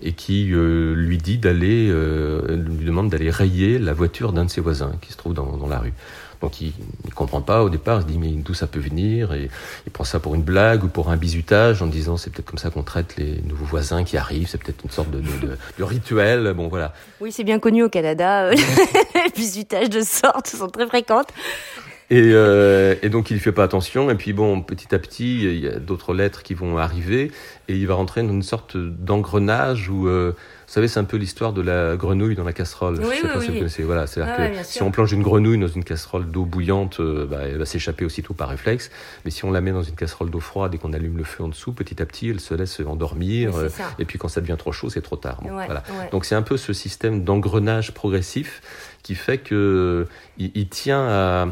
[0.02, 4.50] et qui euh, lui dit d'aller, euh, lui demande d'aller rayer la voiture d'un de
[4.50, 5.94] ses voisins qui se trouve dans, dans la rue.
[6.42, 6.72] Donc il
[7.06, 9.34] ne comprend pas au départ, il se dit mais d'où ça peut venir?
[9.34, 9.50] Et
[9.86, 12.60] il prend ça pour une blague ou pour un bizutage en disant c'est peut-être comme
[12.60, 15.58] ça qu'on traite les nouveaux voisins qui arrivent, c'est peut-être une sorte de, de, de-
[15.78, 16.54] de rituel.
[16.56, 18.52] Bon voilà, Oui, c'est bien connu au Canada.
[18.54, 21.30] Les bisutages de sorte sont très fréquentes.
[22.10, 24.10] Et, euh, et donc il ne fait pas attention.
[24.10, 27.32] Et puis bon, petit à petit, il y a d'autres lettres qui vont arriver.
[27.68, 30.34] Et il va rentrer dans une sorte d'engrenage où, euh,
[30.68, 32.96] vous savez, c'est un peu l'histoire de la grenouille dans la casserole.
[33.00, 33.54] Oui, Je sais oui, pas si oui.
[33.54, 33.84] vous connaissez.
[33.84, 37.00] Voilà, c'est-à-dire Ah que ouais, si on plonge une grenouille dans une casserole d'eau bouillante,
[37.00, 38.92] euh, bah, elle va s'échapper aussitôt par réflexe.
[39.24, 41.44] Mais si on la met dans une casserole d'eau froide et qu'on allume le feu
[41.44, 43.56] en dessous, petit à petit, elle se laisse endormir.
[43.56, 45.40] Euh, et puis quand ça devient trop chaud, c'est trop tard.
[45.42, 45.84] Bon, Ouais, voilà.
[45.90, 46.10] ouais.
[46.12, 48.62] Donc c'est un peu ce système d'engrenage progressif
[49.04, 50.06] qui fait que
[50.38, 51.48] il, il tient à,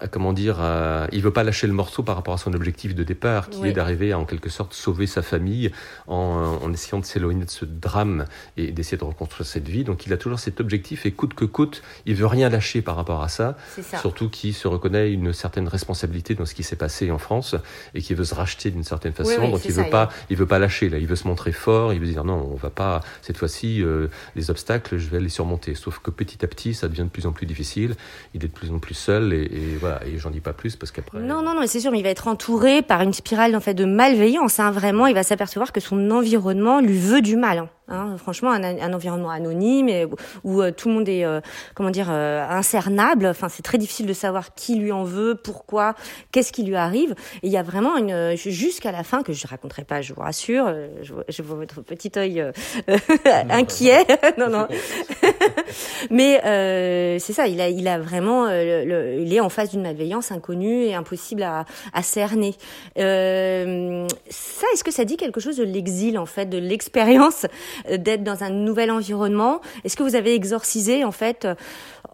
[0.00, 2.94] à, comment dire, à- il veut pas lâcher le morceau par rapport à son objectif
[2.94, 3.68] de départ, qui Oui.
[3.68, 5.70] est d'arriver à en quelque sorte sauver sa famille
[6.06, 8.24] en, en essayant de s'éloigner de ce drame
[8.56, 9.84] et d'essayer de reconstruire cette vie.
[9.84, 12.96] Donc il a toujours cet objectif et coûte que coûte, il veut rien lâcher par
[12.96, 13.56] rapport à ça.
[13.80, 13.98] Ça.
[13.98, 17.54] Surtout qu'il se reconnaît une certaine responsabilité dans ce qui s'est passé en France
[17.94, 19.30] et qui veut se racheter d'une certaine façon.
[19.30, 20.98] Oui, oui, Donc il ça, veut pas, il veut pas lâcher là.
[20.98, 21.92] Il veut se montrer fort.
[21.92, 25.28] Il veut dire non, on va pas cette fois-ci euh, les obstacles, je vais les
[25.28, 25.74] surmonter.
[25.74, 27.94] Sauf que petit à petit, ça devient de plus en plus difficile.
[28.34, 29.89] Il est de plus en plus seul et, et voilà.
[30.06, 31.18] Et j'en dis pas plus parce qu'après.
[31.18, 33.74] Non, non, non, c'est sûr, mais il va être entouré par une spirale en fait
[33.74, 34.60] de malveillance.
[34.60, 37.58] Hein, vraiment, il va s'apercevoir que son environnement lui veut du mal.
[37.58, 37.68] hein.
[37.92, 40.06] Hein, franchement, un, un environnement anonyme et,
[40.44, 41.40] où euh, tout le monde est, euh,
[41.74, 43.26] comment dire, euh, incernable.
[43.26, 45.96] Enfin, c'est très difficile de savoir qui lui en veut, pourquoi,
[46.30, 47.16] qu'est-ce qui lui arrive.
[47.42, 50.20] Et il y a vraiment une jusqu'à la fin que je raconterai pas, je vous
[50.20, 50.72] rassure.
[51.02, 52.44] Je, vois- je vois votre petit œil
[53.50, 54.06] inquiet.
[54.38, 54.68] non, non.
[56.10, 59.82] Mais euh, c'est ça, il a, il a vraiment, euh, il est en face d'une
[59.82, 62.54] malveillance inconnue et impossible à, à cerner.
[62.98, 67.46] Euh, ça, est-ce que ça dit quelque chose de l'exil en fait, de l'expérience
[67.90, 69.60] euh, d'être dans un nouvel environnement?
[69.84, 71.54] Est-ce que vous avez exorcisé en fait euh,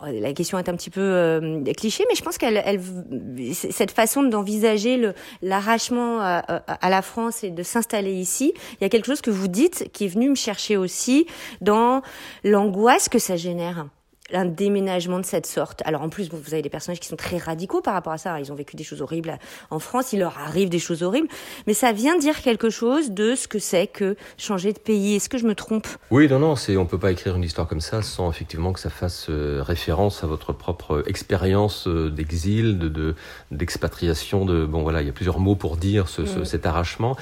[0.02, 2.80] La question est un petit peu euh, cliché, mais je pense qu'elle, elle,
[3.54, 5.12] cette façon d'envisager
[5.42, 9.20] l'arrachement à, à- à la France et de s'installer ici, il y a quelque chose
[9.20, 11.26] que vous dites qui est venu me chercher aussi
[11.60, 12.02] dans
[12.44, 13.87] l'angoisse que ça génère.
[14.32, 15.82] Un déménagement de cette sorte.
[15.84, 18.40] Alors en plus, vous avez des personnages qui sont très radicaux par rapport à ça.
[18.40, 19.38] Ils ont vécu des choses horribles
[19.70, 21.28] en France, il leur arrive des choses horribles,
[21.66, 25.16] mais ça vient dire quelque chose de ce que c'est que changer de pays.
[25.16, 25.86] Est-ce que je me trompe?
[26.10, 28.80] Oui, non, non, c'est on peut pas écrire une histoire comme ça sans effectivement que
[28.80, 33.14] ça fasse euh, référence à votre propre expérience euh, d'exil, de
[33.50, 34.44] d'expatriation.
[34.44, 36.44] De, bon voilà, il y a plusieurs mots pour dire ce, mm.
[36.44, 37.16] cet arrachement.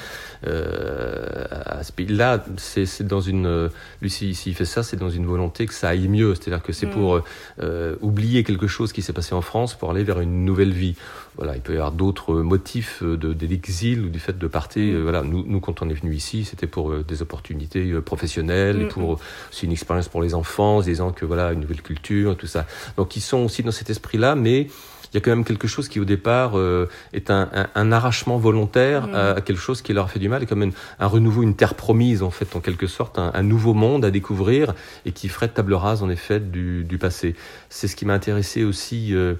[0.46, 5.66] Euh, à ce pays-là, c'est dans une lui s'il fait ça, c'est dans une volonté
[5.66, 6.34] que ça aille mieux.
[6.34, 7.20] C'est-à-dire que c'est pour
[7.61, 10.94] euh, oublier quelque chose qui s'est passé en France pour aller vers une nouvelle vie.
[11.37, 14.98] Voilà, il peut y avoir d'autres motifs de, l'exil ou du fait de partir.
[14.98, 15.02] Mm.
[15.02, 18.80] Voilà, nous, nous, quand on est venu ici, c'était pour euh, des opportunités euh, professionnelles,
[18.80, 19.18] et mm, pour
[19.50, 22.66] c'est une expérience pour les enfants, disant que voilà une nouvelle culture, tout ça.
[22.96, 24.68] Donc ils sont aussi dans cet esprit-là, mais
[25.14, 27.92] il y a quand même quelque chose qui au départ euh, est un, un, un,
[27.92, 29.14] arrachement volontaire mm.
[29.14, 31.74] à, quelque chose qui leur a fait du mal, et comme un renouveau, une terre
[31.74, 34.74] promise en fait, en quelque sorte, un, un, nouveau monde à découvrir
[35.07, 37.37] et qui ferait table rase en effet du, du passé.
[37.68, 39.37] C'est ce qui m'a intéressé aussi euh,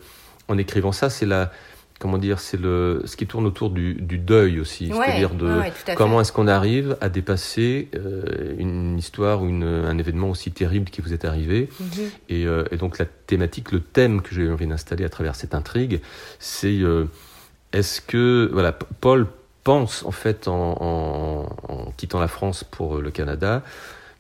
[0.47, 1.51] en écrivant ça, c'est la
[2.05, 5.63] comment dire, c'est le ce qui tourne autour du, du deuil aussi, c'est-à-dire de
[5.95, 10.91] comment est-ce qu'on arrive à dépasser euh, une histoire ou une, un événement aussi terrible
[10.91, 11.71] qui vous est arrivé.
[11.81, 11.87] Mhm.
[12.29, 15.55] et, euh, et, donc la thématique, le thème que j'ai envie d'installer à travers cette
[15.55, 16.03] intrigue,
[16.39, 17.07] c'est euh,
[17.73, 19.27] est-ce que voilà, Paul
[19.63, 23.63] pense en fait en, en, en, quittant la France pour le Canada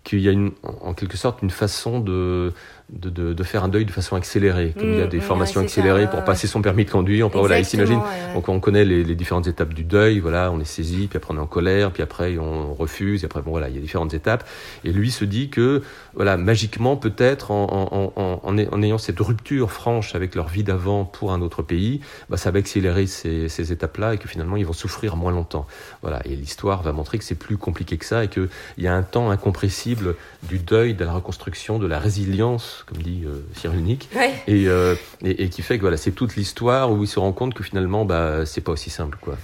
[0.04, 2.54] qu'il y a une, en quelque sorte une façon de
[2.90, 5.20] de, de, de, faire un deuil de façon accélérée, comme il y a mm, des
[5.20, 7.34] formations accélérées pour passer son permis de conduire.
[7.34, 8.00] On, voilà, il s'imagine.
[8.34, 10.20] Donc on connaît les, les, différentes étapes du deuil.
[10.20, 13.26] Voilà, on est saisi, puis après on est en colère, puis après on refuse, et
[13.26, 14.46] après bon voilà, il y a différentes étapes.
[14.84, 15.82] Et lui se dit que
[16.14, 21.04] voilà, magiquement peut-être en, en, en, en, ayant cette rupture franche avec leur vie d'avant
[21.06, 24.66] pour un autre pays, bah, ça va accélérer ces, ces étapes-là et que finalement ils
[24.66, 25.66] vont souffrir moins longtemps.
[26.02, 28.94] Voilà, et l'histoire va montrer que c'est plus compliqué que ça et qu'il y a
[28.94, 33.82] un temps incompressible du deuil, de la reconstruction, de la résilience comme dit euh, Cyril
[33.82, 34.08] Nick,
[34.48, 37.54] euh, et, et, qui fait que voilà, c'est toute l'histoire où il se rend compte
[37.54, 39.36] que finalement, bah, c'est pas aussi simple, quoi.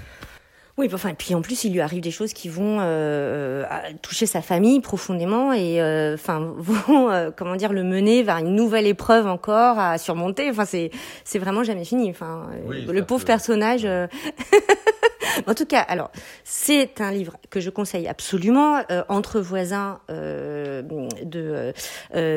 [0.78, 3.64] Oui, enfin, et puis en plus, il lui arrive des choses qui vont euh,
[4.00, 5.78] toucher sa famille profondément et
[6.14, 10.48] enfin vont comment dire le mener vers une nouvelle épreuve encore à surmonter.
[10.48, 10.90] Enfin, c'est
[11.24, 12.08] c'est vraiment jamais fini.
[12.08, 13.86] Enfin, le pauvre personnage.
[15.46, 16.10] en tout cas, alors
[16.44, 18.82] c'est un livre que je conseille absolument.
[19.08, 21.72] Entre voisins de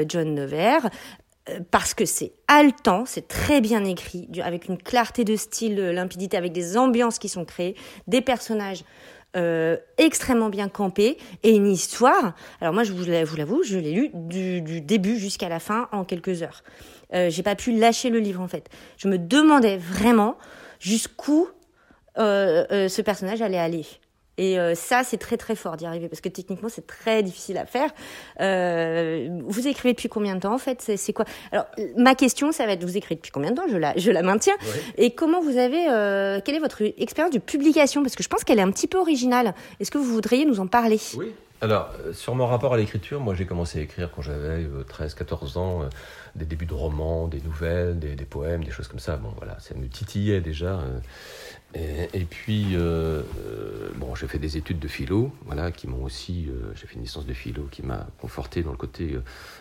[0.07, 0.89] John Nevers
[1.71, 6.53] parce que c'est haletant, c'est très bien écrit, avec une clarté de style, limpidité, avec
[6.53, 7.75] des ambiances qui sont créées,
[8.07, 8.83] des personnages
[9.35, 12.35] euh, extrêmement bien campés et une histoire.
[12.61, 16.43] Alors moi, je vous l'avoue, je l'ai lu du, début jusqu'à la fin en quelques
[16.43, 16.63] heures.
[17.15, 18.69] Euh, J'ai pas pu lâcher le livre en fait.
[18.97, 20.37] Je me demandais vraiment
[20.79, 21.62] jusqu'où euh, euh
[22.17, 23.85] ce personnage allait aller.
[24.37, 27.57] Et euh, ça, c'est très très fort d'y arriver parce que techniquement, c'est très difficile
[27.57, 27.91] à faire.
[28.41, 30.81] Euh, vous écrivez depuis combien de temps en fait?
[30.95, 31.25] C'est quoi?
[31.51, 31.65] Alors,
[31.97, 33.67] ma question, ça va être vous écrivez depuis combien de temps?
[33.69, 34.55] Je la, je la maintiens.
[34.97, 38.01] Et comment vous avez euh, Quelle est votre expérience de publication?
[38.01, 39.53] Parce que je pense qu'elle est un petit peu originale.
[39.79, 40.99] Est-ce que vous voudriez nous en parler?
[41.15, 41.31] Oui.
[41.61, 45.57] Alors, euh, sur mon rapport à l'écriture, moi j'ai commencé à écrire quand j'avais 13-14
[45.57, 45.87] ans,
[46.35, 49.15] des débuts de romans, des nouvelles, des, des, poèmes, des choses comme ça.
[49.15, 50.79] Bon, voilà, ça me titillait déjà.
[51.75, 56.47] Et, puis, euh, euh, bon, j'ai fait des études de philo, voilà, qui m'ont aussi,
[56.47, 59.17] euh, j'ai fait une licence de philo qui m'a conforté dans le côté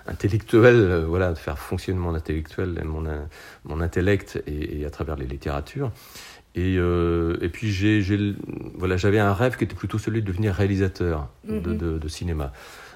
[0.06, 3.04] intellectuel, voilà, de faire fonctionner mon intellectuel, mon,
[3.64, 5.90] mon intellect et, à travers les littératures.
[6.54, 8.34] Et, et puis j'ai,
[8.74, 11.76] voilà, j'avais un rêve qui était plutôt celui de devenir réalisateur de, mm-hmm.
[11.78, 12.52] de, de, cinéma.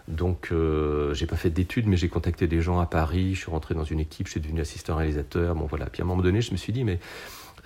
[0.08, 3.34] Donc, euh, j'ai pas fait d'études, mais j'ai contacté des gens à Paris.
[3.34, 5.54] Je suis rentré dans une équipe, je suis devenu assistant réalisateur.
[5.54, 5.86] Bon, voilà.
[5.86, 7.00] Puis à un moment donné, je me suis dit, mais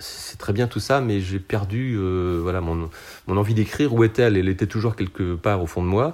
[0.01, 2.89] c'est très bien tout ça, mais j'ai perdu euh, voilà mon,
[3.27, 3.93] mon envie d'écrire.
[3.93, 6.13] Où est-elle Elle était toujours quelque part au fond de moi,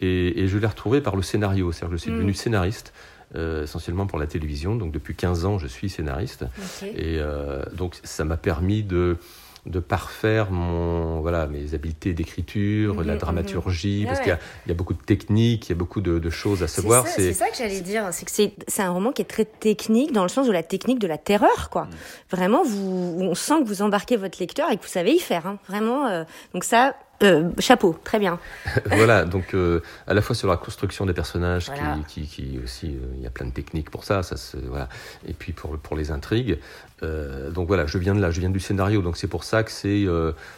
[0.00, 1.70] et, et je l'ai retrouvée par le scénario.
[1.70, 2.16] C'est-à-dire que je suis mm.
[2.16, 2.92] devenu scénariste.
[3.34, 4.76] Euh, essentiellement pour la télévision.
[4.76, 6.44] Donc depuis 15 ans, je suis scénariste.
[6.82, 9.16] Et euh, donc ça m'a permis de,
[9.66, 14.06] de parfaire mon voilà mes habiletés d'écriture, la mhm, dramaturgie, mhm.
[14.06, 16.62] parce qu'il y, y, a beaucoup de techniques, il y a beaucoup de, de choses
[16.62, 17.06] à savoir.
[17.06, 18.30] C'est ça, que j'allais dire, c'est que
[18.66, 21.18] c'est un roman qui est très technique dans le sens de la technique de la
[21.18, 21.84] terreur, quoi.
[21.84, 21.88] Mm.
[22.30, 25.46] Vraiment, vous, on sent que vous embarquez votre lecteur et que vous savez y faire,
[25.46, 25.58] hein.
[25.68, 26.06] vraiment.
[26.06, 26.24] Euh,
[26.54, 28.38] donc ça, euh, chapeau, très bien.
[28.86, 31.70] voilà, donc euh, à la fois sur la construction des personnages,
[32.08, 34.36] qui, qui, qui, aussi, euh, il y a plein de techniques pour ça, ça
[34.68, 34.88] voilà.
[35.26, 36.58] et puis pour, pour les intrigues.
[37.52, 39.70] Donc voilà, je viens de là, je viens du scénario, donc c'est pour ça que
[39.70, 40.06] c'est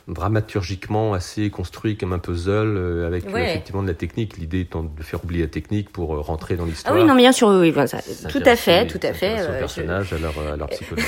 [0.07, 4.37] dramaturgiquement assez construit comme un puzzle avec effectivement de la technique.
[4.37, 6.95] L'idée étant de faire oublier la technique pour rentrer dans l'histoire.
[6.95, 9.43] Ah oui, non, bien sûr, oui, ça, tout à fait, tout à fait.
[9.43, 11.07] Aux personnages, à, leur, à leur psychologie.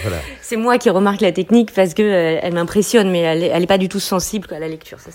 [0.00, 0.16] voilà.
[0.40, 3.78] C'est moi qui remarque la technique parce que elle m'impressionne, mais elle, elle est pas
[3.78, 5.00] du tout sensible à la lecture.
[5.00, 5.10] Ça,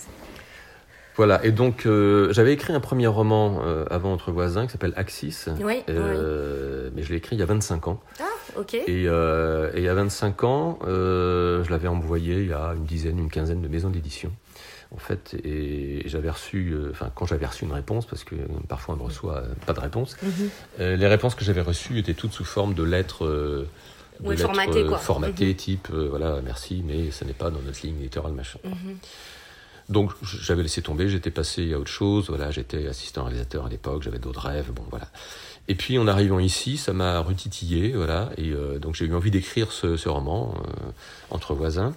[1.15, 4.93] Voilà, et donc euh, j'avais écrit un premier roman euh, avant Entre voisins qui s'appelle
[4.95, 7.99] Axis, Oui, euh, mais je l'ai écrit il y a 25 ans.
[8.19, 8.23] Ah,
[8.57, 8.73] ok.
[8.75, 13.61] Et, et il y a 25 ans, je l'avais envoyé à une dizaine, une quinzaine
[13.61, 14.31] de maisons d'édition.
[14.93, 18.35] En fait, et j'avais reçu, enfin, quand j'avais reçu une réponse, parce que
[18.67, 20.49] parfois on ne reçoit pas de réponse, Mhm.
[20.97, 23.67] les réponses que j'avais reçues étaient toutes sous forme de lettres, de
[24.21, 24.97] Ouais, lettres, formatées, quoi.
[24.97, 28.59] formatées, type, voilà, merci, mais ce n'est pas dans notre ligne éditoriale, machin.
[28.65, 28.97] Mhm.
[29.91, 34.03] Donc j'avais laissé tomber, j'étais passé à autre chose, voilà, j'étais assistant réalisateur à l'époque,
[34.03, 35.07] j'avais d'autres rêves, bon voilà.
[35.67, 39.31] Et puis en arrivant ici, ça m'a retitillé, voilà, et euh, donc j'ai eu envie
[39.31, 40.91] d'écrire ce, ce roman, euh,
[41.29, 41.93] Entre voisins.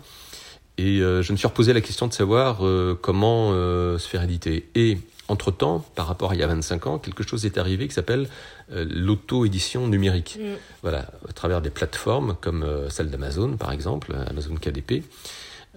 [0.76, 2.58] Et euh, je me suis reposé la question de savoir
[3.00, 4.68] comment se faire éditer.
[4.74, 7.94] Et entre-temps, par rapport à il y a 25 ans, quelque chose est arrivé qui
[7.94, 8.28] s'appelle
[8.72, 10.38] euh, l'auto-édition numérique.
[10.38, 10.54] Mm.
[10.82, 15.02] Voilà, à travers des plateformes comme euh, celle d'Amazon, par exemple, Amazon KDP,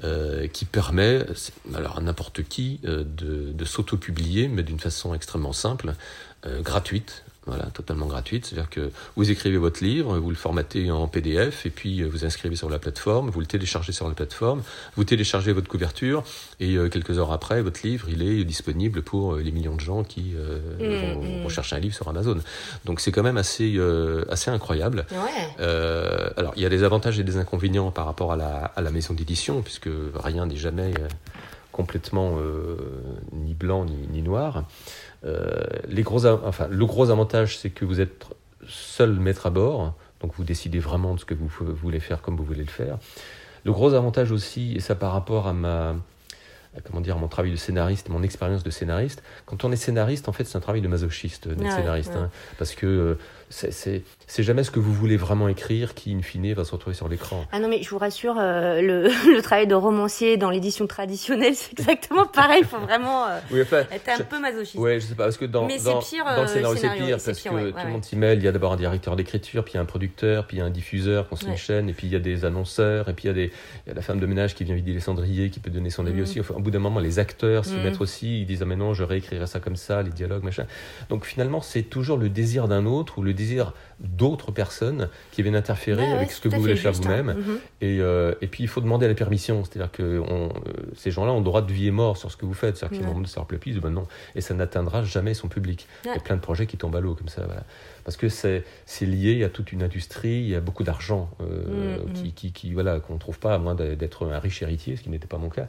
[0.04, 1.26] euh, qui permet
[1.74, 5.96] alors à n'importe qui euh, de, de s'auto-publier, mais d'une façon extrêmement simple,
[6.46, 7.24] euh, gratuite.
[7.48, 8.46] Voilà, totalement gratuite.
[8.46, 12.26] C'est-à-dire que vous écrivez votre livre, vous le formatez en PDF, et puis euh, vous
[12.26, 14.62] inscrivez sur la plateforme, vous le téléchargez sur la plateforme,
[14.96, 16.24] vous téléchargez votre couverture,
[16.60, 19.82] et euh, quelques heures après, votre livre, il est disponible pour euh, les millions de
[19.82, 21.44] gens qui euh, Mm, vont, mm.
[21.44, 22.38] vont chercher un livre sur Amazon.
[22.86, 25.06] Donc c'est quand même assez, euh, assez incroyable.
[25.12, 25.18] Ouais.
[25.60, 28.82] Euh, alors, il y a des avantages et des inconvénients par rapport à la, à
[28.82, 31.08] la maison d'édition, puisque rien n'est jamais euh,
[31.78, 32.76] complètement euh,
[33.32, 34.64] ni blanc ni, ni noir.
[35.24, 38.26] Euh, les gros, enfin, le gros avantage, c'est que vous êtes
[38.68, 42.36] seul maître à bord, donc vous décidez vraiment de ce que vous voulez faire comme
[42.36, 42.98] vous voulez le faire.
[43.64, 45.96] Le gros avantage aussi, et ça par rapport à ma
[46.86, 49.24] comment dire, mon travail de scénariste, mon expérience de scénariste.
[49.46, 52.18] Quand on est scénariste, en fait, c'est un travail de masochiste d'être scénariste, ouais.
[52.18, 53.16] hein, parce que euh,
[53.50, 54.04] c'est-
[54.44, 57.46] jamais ce que vous voulez vraiment écrire qui, in fine, va se retrouver sur l'écran.
[57.52, 59.04] Ah non, mais je vous rassure, euh, le,
[59.36, 62.60] le travail de romancier dans l'édition traditionnelle, c'est exactement pareil.
[62.62, 64.76] Il faut vraiment euh, Oui, enfin, être un je- peu masochiste.
[64.76, 66.90] Ouais, je sais pas, parce que dans, Mais dans, pire, dans le euh, scénario, c'est
[67.06, 67.90] pire, parce pire, que ouais, tout le ouais.
[67.92, 68.38] monde s'y mêle.
[68.40, 70.60] Il y a d'abord un directeur d'écriture, puis il y a un producteur, puis il
[70.60, 71.42] y a un diffuseur qu'on Ouais.
[71.44, 73.52] s'enchaîne, et puis il y a des annonceurs, et puis il y, a des,
[73.86, 75.90] il y a la femme de ménage qui vient vider les cendriers, qui peut donner
[75.90, 76.24] son avis Mm.
[76.24, 76.40] aussi.
[76.40, 77.84] Enfin, au bout d'un moment, les acteurs s'y Mm.
[77.84, 80.66] mettent aussi, ils disent Ah, mais non, je réécrirai ça comme ça, les dialogues, machin.
[81.10, 83.72] Donc finalement, c'est toujours le désir d'un autre ou le désir
[84.02, 87.00] d'autres personnes qui viennent interférer ouais, avec ce que vous voulez faire hein.
[87.02, 87.28] vous-même.
[87.38, 87.60] Mhm.
[87.82, 91.32] Et, euh, et puis il faut demander la permission, c'est-à-dire que on, euh, ces gens-là
[91.32, 93.08] ont droit de vie et mort sur ce que vous faites, c'est-à-dire Ouais.
[93.08, 95.88] moment de leur disent, ben non, et ça n'atteindra jamais son public.
[96.04, 97.64] Il y a plein de projets qui tombent à l'eau comme ça, voilà.
[98.04, 98.64] parce que c'est
[99.02, 102.74] lié à toute une industrie, il y a beaucoup d'argent euh, Mm, qui, qui, qui,
[102.74, 105.38] voilà qu'on ne trouve pas à moins d'être- un riche héritier, ce qui n'était pas
[105.38, 105.68] mon cas.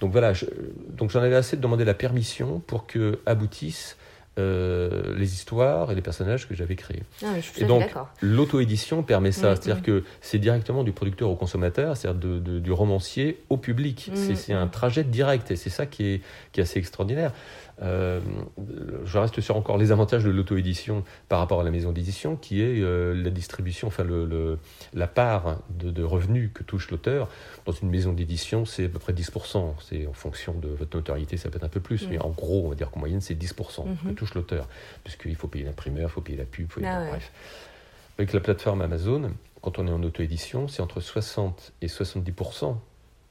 [0.00, 0.46] Donc voilà, je-
[0.90, 3.96] donc j'en avais assez de demander la permission pour que aboutissent
[4.38, 7.02] euh, les histoires et les personnages que j'avais créés.
[7.24, 7.84] Ah, je Et donc,
[8.20, 9.82] l'auto-édition permet ça, Mm, c'est-à-dire mm.
[9.82, 12.20] que c'est directement du producteur au consommateur, c'est-à-dire
[12.60, 14.10] du romancier au public.
[14.12, 16.20] Mm, C'est- un trajet direct et c'est ça qui est,
[16.52, 17.32] qui est assez extraordinaire.
[17.82, 18.20] Euh,
[19.04, 22.60] je reste sur encore les avantages de l'auto-édition par rapport à la maison d'édition, qui
[22.62, 24.58] est euh, la distribution, enfin le, le-
[24.94, 27.28] la part de, de revenus que touche l'auteur.
[27.66, 29.74] Dans une maison d'édition, c'est à peu près 10%.
[29.82, 32.10] C'est en fonction de votre notoriété, ça peut être un peu plus, Mm.
[32.10, 34.14] mais en gros, on va dire qu'en moyenne, c'est 10% que Mhm.
[34.14, 34.68] touche l'auteur,
[35.02, 37.08] puisqu'il faut payer l'imprimeur, il faut payer la pub, faut Ah ouais.
[37.10, 37.32] bref.
[38.18, 39.32] Avec la plateforme Amazon,
[39.62, 42.76] quand on est en auto-édition, c'est entre 60 et 70%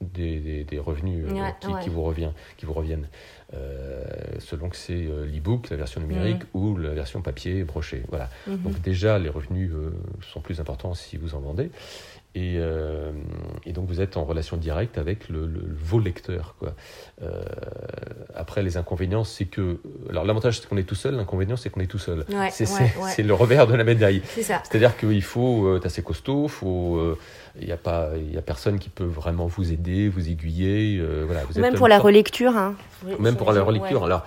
[0.01, 1.81] des, des- des revenus euh, Ouais, qui, ouais.
[1.83, 3.07] qui vous revient, qui vous reviennent,
[3.53, 4.03] euh,
[4.39, 8.03] selon que c'est euh, l'e-book, la version numérique ou la version papier brochée.
[8.09, 8.29] Voilà.
[8.47, 8.57] Mhm.
[8.57, 9.71] Donc déjà, les revenus
[10.33, 11.69] sont plus importants si vous en vendez.
[12.35, 13.11] Et, euh,
[13.63, 16.55] et donc vous êtes en relation directe avec le, le- vos lecteurs.
[16.57, 16.73] Quoi.
[17.21, 17.43] Euh,
[18.35, 19.77] après, les inconvénients, c'est que...
[20.09, 22.25] Alors l'avantage, c'est qu'on est tout seul, l'inconvénient, c'est qu'on est tout seul.
[22.29, 23.23] Ouais, c'est ouais, ouais.
[23.23, 24.23] le revers de la médaille.
[24.25, 24.63] C'est ça.
[24.63, 27.19] C'est-à-dire qu'il faut euh, être assez costaud, faut, euh,
[27.59, 30.97] il n'y a pas, y a personne qui peut vraiment vous aider, vous aiguiller.
[30.99, 32.57] euh, voilà, vous êtes Même pour la relecture.
[32.57, 32.73] Hein.
[33.19, 34.05] même pour la relecture.
[34.05, 34.25] Alors,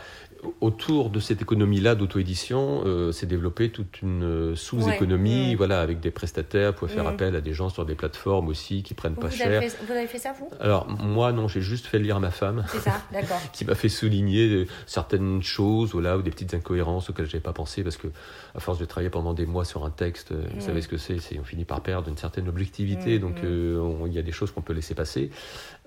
[0.61, 6.01] autour de cette économie-là d'auto-édition, euh, s'est développée toute une euh, sous-économie, Ouais, voilà, avec
[6.01, 7.09] des prestataires, vous pouvez faire Mm.
[7.09, 9.47] appel à des gens sur des plateformes aussi qui prennent pas Vous cher.
[9.59, 10.49] avez, fait, vous avez fait ça, vous?
[10.61, 13.41] Alors, moi, non, j'ai juste fait lire à ma femme C'est ça, d'accord.
[13.53, 17.43] qui m'a fait souligner euh, certaines choses voilà, ou des petites incohérences auxquelles je n'avais
[17.43, 18.09] pas pensé parce que
[18.55, 20.61] à force de travailler pendant des mois sur un texte, vous Mm.
[20.61, 24.07] savez ce que c'est, on finit par perdre une certaine objectivité, Mm, donc euh, on-
[24.07, 25.31] il y a des choses qu'on peut laisser passer.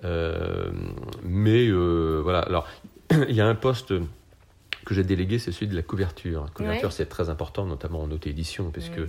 [0.04, 0.70] Euh,
[1.22, 2.66] mais voilà, alors
[3.28, 3.92] il y a un poste
[4.86, 6.44] que j'ai délégué, c'est celui de la couverture.
[6.44, 6.94] La couverture, Ouais.
[6.94, 9.00] c'est très important, notamment en auto-édition, puisque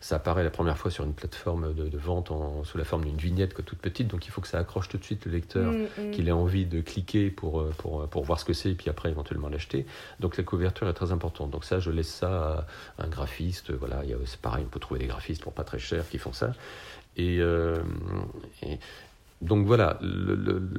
[0.00, 3.04] ça apparaît la première fois sur une plateforme de, de vente en- sous la forme
[3.04, 5.32] d'une vignette quoi, toute petite, donc il faut que ça accroche tout de suite le
[5.32, 6.10] lecteur Mm, mm.
[6.10, 8.90] qu'il ait envie de cliquer pour, euh, pour, pour voir ce que c'est et puis
[8.90, 9.86] après éventuellement l'acheter.
[10.20, 11.50] Donc la couverture est très importante.
[11.50, 12.66] Donc ça, je laisse ça
[12.98, 13.70] à un graphiste.
[13.72, 16.52] Voilà, c'est pareil, on peut trouver des graphistes pour pas très cher qui font ça.
[17.16, 17.76] Et, euh,
[18.62, 18.78] et
[19.42, 19.98] donc voilà,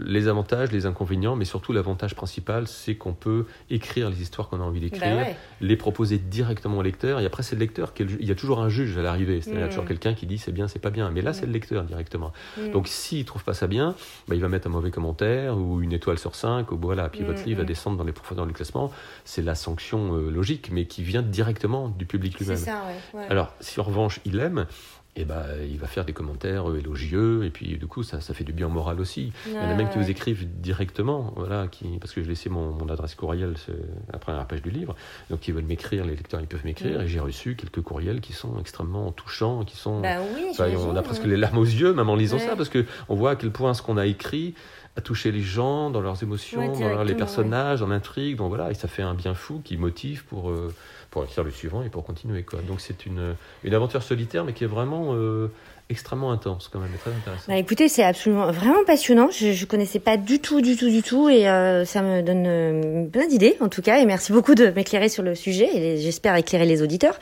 [0.06, 4.60] les avantages, les inconvénients, mais surtout l'avantage principal, c'est qu'on peut écrire les histoires qu'on
[4.62, 8.04] a envie d'écrire, Bah les proposer directement au lecteur, et après c'est le lecteur, qui
[8.04, 9.86] est le- il y a toujours un juge à l'arrivée, c'est-à-dire il y a toujours
[9.86, 12.32] quelqu'un qui dit c'est bien, c'est pas bien, mais là c'est le lecteur directement.
[12.58, 12.72] Mm.
[12.72, 13.96] Donc s'il trouve pas ça bien,
[14.28, 17.24] bah, il va mettre un mauvais commentaire ou une étoile sur cinq, ou voilà, puis
[17.24, 18.92] votre Mm, livre va descendre dans les profondeurs du classement.
[19.26, 22.58] C'est la sanction euh, logique, mais qui vient directement du public lui-même.
[23.14, 23.26] ouais.
[23.30, 24.66] Alors, si en revanche il aime,
[25.16, 28.34] eh ben, il va faire des commentaires euh, élogieux, et puis du coup, ça, ça
[28.34, 29.32] fait du bien moral aussi.
[29.46, 32.50] Il y en a même qui vous écrivent directement, voilà, qui, parce que j'ai laissé
[32.50, 33.74] mon, mon adresse courriel sur
[34.12, 34.96] la première page du livre,
[35.30, 37.04] donc ils veulent m'écrire, les lecteurs ils peuvent m'écrire, Mm.
[37.04, 40.02] et j'ai reçu quelques courriels qui sont extrêmement touchants, qui sont...
[40.02, 42.46] Bah oui, on a presque les larmes aux yeux, même en lisant Ouais.
[42.48, 44.56] ça, parce que on voit à quel point ce qu'on a écrit
[44.96, 47.18] a touché les gens dans leurs émotions, Ouais, dans les ouais.
[47.18, 48.38] personnages, dans l'intrigue.
[48.38, 50.72] Donc voilà, et ça fait un bien fou qui motive pour, euh,
[51.10, 52.44] pour écrire le suivant et pour continuer.
[52.44, 52.60] Quoi.
[52.68, 55.48] Donc c'est une, une aventure solitaire, mais qui est vraiment euh,
[55.90, 57.48] extrêmement intense quand même, et très intéressante.
[57.48, 59.30] Bah, écoutez, c'est absolument vraiment passionnant.
[59.32, 63.10] Je, je connaissais pas du tout, du tout, du tout, et euh, ça me donne
[63.10, 63.98] plein d'idées en tout cas.
[64.00, 65.70] Et merci beaucoup de m'éclairer sur le sujet.
[65.76, 67.20] Et j'espère éclairer les auditeurs.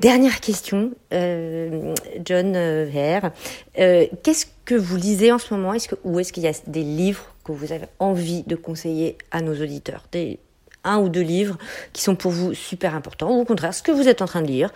[0.00, 2.52] Dernière question, John.
[2.56, 6.82] Euh, Qu'est-ce que vous lisez en ce moment Est-ce ou est-ce qu'il y a des
[6.82, 10.04] livres que vous avez envie de conseiller à nos auditeurs?
[10.12, 10.38] Des
[10.84, 11.56] un ou deux livres
[11.92, 14.42] qui sont pour vous super importants, ou au contraire, ce que vous êtes en train
[14.42, 14.70] de lire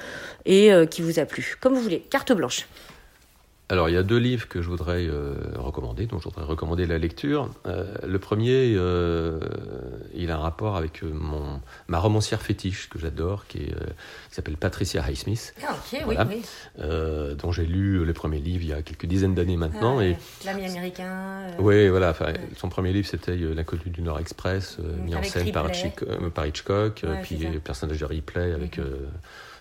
[0.47, 1.57] et euh, qui vous a plu.
[1.61, 2.67] Comme vous voulez, carte blanche.
[3.71, 6.87] Alors, il y a deux livres que je voudrais euh, recommander, dont je voudrais recommander
[6.87, 7.51] la lecture.
[7.67, 9.41] Euh, le premier, euh,
[10.15, 13.85] il a un rapport avec euh, mon, ma romancière fétiche que j'adore, qui, euh,
[14.31, 16.25] qui s'appelle Patricia Highsmith, Ah, ok, Voilà.
[16.25, 16.43] oui, oui.
[16.81, 19.99] euh, dont j'ai lu les premiers livres il y a quelques dizaines d'années maintenant.
[19.99, 20.17] Ah, et
[20.47, 21.43] L'ami américain.
[21.59, 22.15] Oui, voilà.
[22.23, 22.35] Ouais.
[22.57, 25.89] Son premier livre, c'était L'inconnu du Nord Express, euh, Mm, mis en scène par Ripley.
[25.89, 27.51] Hitchcock, par Hitchcock, Ouais, puis c'est ça.
[27.51, 28.85] le personnage de Ripley avec Mhm.
[28.87, 28.97] euh,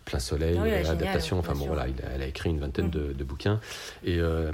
[0.08, 1.38] Plein Soleil, Ah oui, génial, adaptation.
[1.40, 2.92] Enfin bien bon, voilà, il a- elle a écrit une vingtaine Mhm.
[2.92, 3.60] de, de bouquins.
[4.04, 4.52] Et, euh,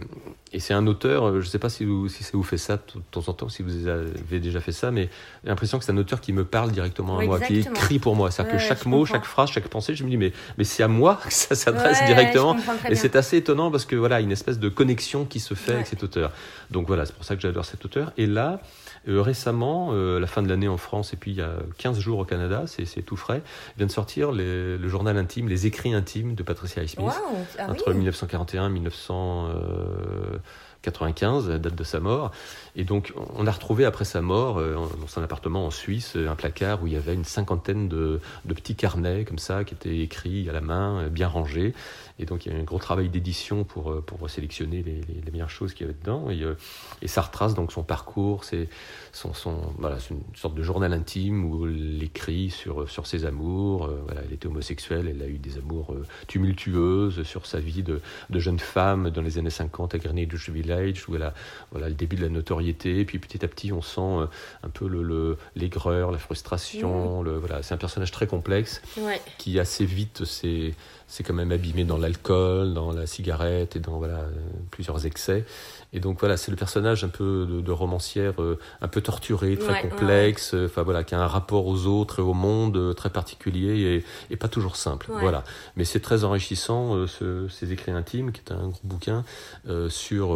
[0.53, 2.59] et c'est un auteur, euh, je ne sais pas si, vous, si ça vous fait
[2.59, 5.09] ça de temps en temps, si vous avez déjà fait ça, mais
[5.43, 8.15] j'ai l'impression que c'est un auteur qui me parle directement à moi, qui écrit pour
[8.15, 8.29] moi.
[8.29, 10.87] C'est-à-dire que chaque mot, chaque phrase, chaque pensée, je me dis, mais, mais c'est à
[10.87, 12.55] moi que ça s'adresse directement.
[12.87, 15.87] Et c'est assez étonnant parce que voilà, une espèce de connexion qui se fait avec
[15.87, 16.31] cet auteur.
[16.69, 18.13] Donc voilà, c'est pour ça que j'adore cet auteur.
[18.17, 18.61] Et là,
[19.07, 21.55] euh, récemment, euh, à la fin de l'année en France, et puis il y a
[21.77, 23.41] 15 jours au Canada, c'est tout frais,
[23.77, 27.13] vient de sortir les, le journal intime, Les écrits intimes de Patricia Highsmith, wow,
[27.59, 27.71] ah oui.
[27.71, 29.47] entre 1941 et 1900.
[29.47, 30.37] Euh,
[30.83, 32.31] 95, date de sa mort.
[32.75, 36.35] Et donc, on a retrouvé après sa mort, euh, dans son appartement en Suisse, un
[36.35, 39.99] placard où il y avait une cinquantaine de, de petits carnets comme ça, qui étaient
[39.99, 41.73] écrits à la main, euh, bien rangés.
[42.19, 45.01] Et donc, il y a eu un gros travail d'édition pour, euh, pour sélectionner les,
[45.01, 46.29] les- les meilleures choses qu'il y avait dedans.
[46.29, 46.53] Et, euh,
[47.01, 48.69] et ça retrace donc son parcours, c'est
[49.11, 53.85] son, son, voilà, une sorte de journal intime où elle écrit sur, sur ses amours.
[53.85, 57.83] Euh, voilà, elle était homosexuelle, elle a eu des amours euh, tumultueuses sur sa vie
[57.83, 57.99] de,
[58.29, 61.33] de jeune femme dans les années 50 à Greenwich Village, où elle a
[61.71, 62.99] voilà, le début de la notoriété.
[62.99, 64.27] Et puis petit à petit, on sent euh,
[64.63, 67.23] un peu le- le- l'aigreur, la frustration.
[67.23, 69.19] Le, voilà, c'est un personnage très complexe Ouais.
[69.37, 70.73] qui assez vite s'est
[71.07, 74.31] s'est quand même abîmé dans l'alcool, dans la cigarette et dans voilà, euh,
[74.71, 75.45] plusieurs excès.
[75.91, 79.57] Et donc voilà, c'est le personnage un peu de, de romancière euh, un peu torturé,
[79.57, 82.77] très Ouais, complexe, euh, enfin voilà, qui a un rapport aux autres et au monde
[82.77, 85.11] euh, très particulier et, et pas toujours simple.
[85.11, 85.19] Ouais.
[85.19, 85.43] Voilà.
[85.75, 89.23] Mais c'est très enrichissant, euh, ce- ces écrits intimes, qui est un gros bouquin
[89.67, 90.33] euh, sur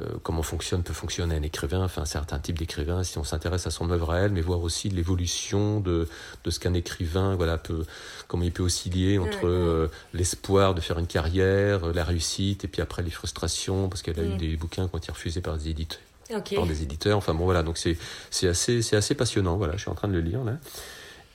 [0.00, 3.66] euh, comment fonctionne, peut fonctionner un écrivain, enfin un certain type d'écrivain, si on s'intéresse
[3.66, 6.08] à son œuvre à elle, mais voir aussi l'évolution de,
[6.44, 7.84] de ce qu'un écrivain, voilà, peut,
[8.26, 9.50] comment il peut osciller entre Ouais, ouais.
[9.50, 14.00] euh, l'espoir de faire une carrière, euh, la réussite, et puis après les frustrations, parce
[14.02, 14.38] qu'elle a eu Mm.
[14.38, 16.00] des bouquins qui ont été refusés par des éditeurs.
[16.56, 17.18] Par des éditeurs.
[17.18, 17.98] Enfin bon voilà, donc c'est
[18.48, 19.58] assez assez passionnant.
[19.58, 20.56] Voilà, je suis en train de le lire là.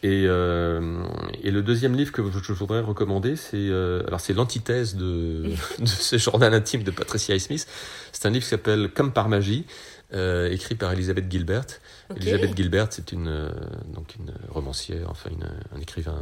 [0.02, 1.04] Et, euh,
[1.44, 5.44] et le deuxième livre que je voudrais recommander, c'est euh, alors c'est l'antithèse de,
[5.80, 7.68] de ce journal intime de Patricia Highsmith.
[8.14, 9.66] C'est un livre qui s'appelle Comme par magie,
[10.14, 11.66] euh, écrit par Elisabeth Gilbert.
[12.10, 12.18] Ok.
[12.18, 13.50] Elisabeth Gilbert, c'est une euh,
[13.94, 16.22] donc une romancière, enfin une, un écrivain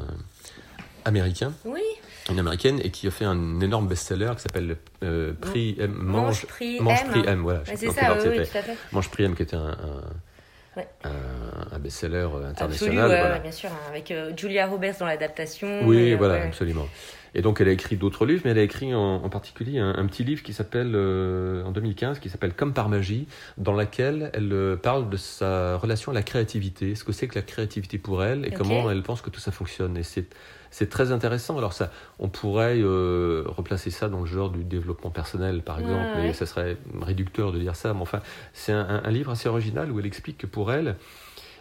[1.06, 1.82] américain, Oui.
[2.30, 6.26] une américaine, et qui a fait un énorme best-seller qui s'appelle euh, Prix M, Mange,
[6.26, 7.08] mange prix, Mange M.
[7.10, 7.64] Prix M, voilà.
[7.66, 8.78] c'est ça, oui, oui, tout à fait.
[8.92, 10.02] Mange Prix M, qui était un, un,
[10.78, 10.88] Ouais.
[11.04, 13.10] un, un best-seller euh, international.
[13.10, 13.40] ouais, voilà.
[13.40, 15.86] bien sûr, hein, avec euh, Julia Roberts dans l'adaptation.
[15.86, 16.88] Oui, et, euh, voilà, absolument.
[17.36, 19.96] Et donc, elle a écrit d'autres livres, mais elle a écrit en, en particulier un,
[19.96, 24.32] un petit livre qui s'appelle, euh, en 2015, qui s'appelle Comme par magie, dans laquelle
[24.34, 28.24] elle parle de sa relation à la créativité, ce que c'est que la créativité pour
[28.24, 29.98] elle et comment elle pense que tout ça fonctionne.
[29.98, 30.28] Et c'est
[30.72, 31.58] c'est très intéressant.
[31.58, 36.06] Alors ça, on pourrait euh, replacer ça dans le genre du développement personnel, par exemple,
[36.16, 36.24] ouais.
[36.24, 37.94] mais ça serait réducteur de dire ça.
[37.94, 38.22] Mais enfin,
[38.54, 40.96] c'est un livre assez original où elle explique que pour elle,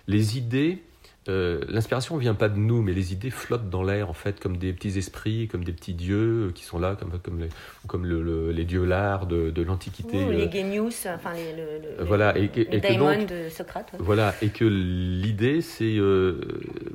[0.07, 0.82] les idées
[1.28, 4.56] euh, l'inspiration vient pas de nous, mais les idées flottent dans l'air en fait, comme
[4.56, 7.48] des petits esprits, comme des petits dieux qui sont là, comme, comme les,
[7.86, 10.24] comme le, les dieux l'art de, de l'Antiquité.
[10.24, 13.92] Ou les genius, enfin les, le, voilà, et, et, que de Socrate.
[13.98, 16.40] Voilà, et que l'idée, c'est euh,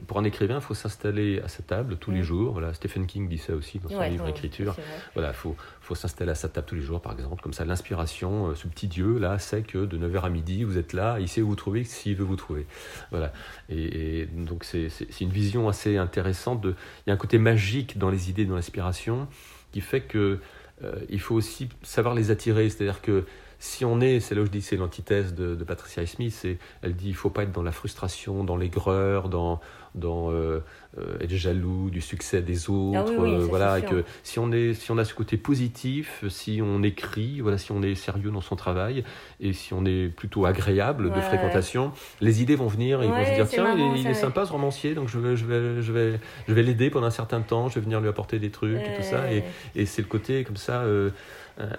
[0.07, 2.23] pour un écrivain, il faut s'installer à sa table tous les mm.
[2.23, 2.53] jours.
[2.53, 4.75] Voilà, Stephen King dit ça aussi dans son livre Écriture.
[5.13, 5.55] Voilà, il faut,
[5.91, 8.67] faut s'installer à sa table tous les jours, par exemple, comme ça, l'inspiration, euh, ce
[8.67, 11.47] petit dieu là, sait que de 9h à midi, vous êtes là, il sait où
[11.47, 12.65] vous trouver s'il veut vous trouver.
[13.11, 13.33] Voilà,
[13.69, 14.89] et donc c'est
[15.19, 16.61] une vision assez intéressante.
[16.61, 16.75] De,
[17.05, 19.27] il y a un côté magique dans les idées, dans l'inspiration,
[19.73, 20.39] qui fait que
[20.83, 22.69] euh, il faut aussi savoir les attirer.
[22.69, 23.25] C'est-à-dire que
[23.61, 26.47] si on est, c'est là où je dis c'est l'antithèse de, de, Patricia Smith,
[26.81, 29.61] elle dit il faut pas être dans la frustration, dans l'aigreur, dans,
[29.93, 30.63] dans euh,
[30.97, 33.13] euh, être jaloux du succès des autres.
[33.17, 36.81] Ah euh, voilà, que si on est, si on a ce côté positif, si on
[36.81, 39.03] écrit, voilà, si on est sérieux dans son travail
[39.39, 43.25] et si on est plutôt agréable de fréquentation, les idées vont venir et ils vont
[43.25, 46.19] se dire tiens, il, est, sympa ce romancier, donc je vais, je vais, je vais,
[46.47, 48.97] je vais l'aider pendant un certain temps, je vais venir lui apporter des trucs et
[48.97, 49.31] tout ça.
[49.31, 49.43] Et,
[49.75, 50.83] et c'est le côté comme ça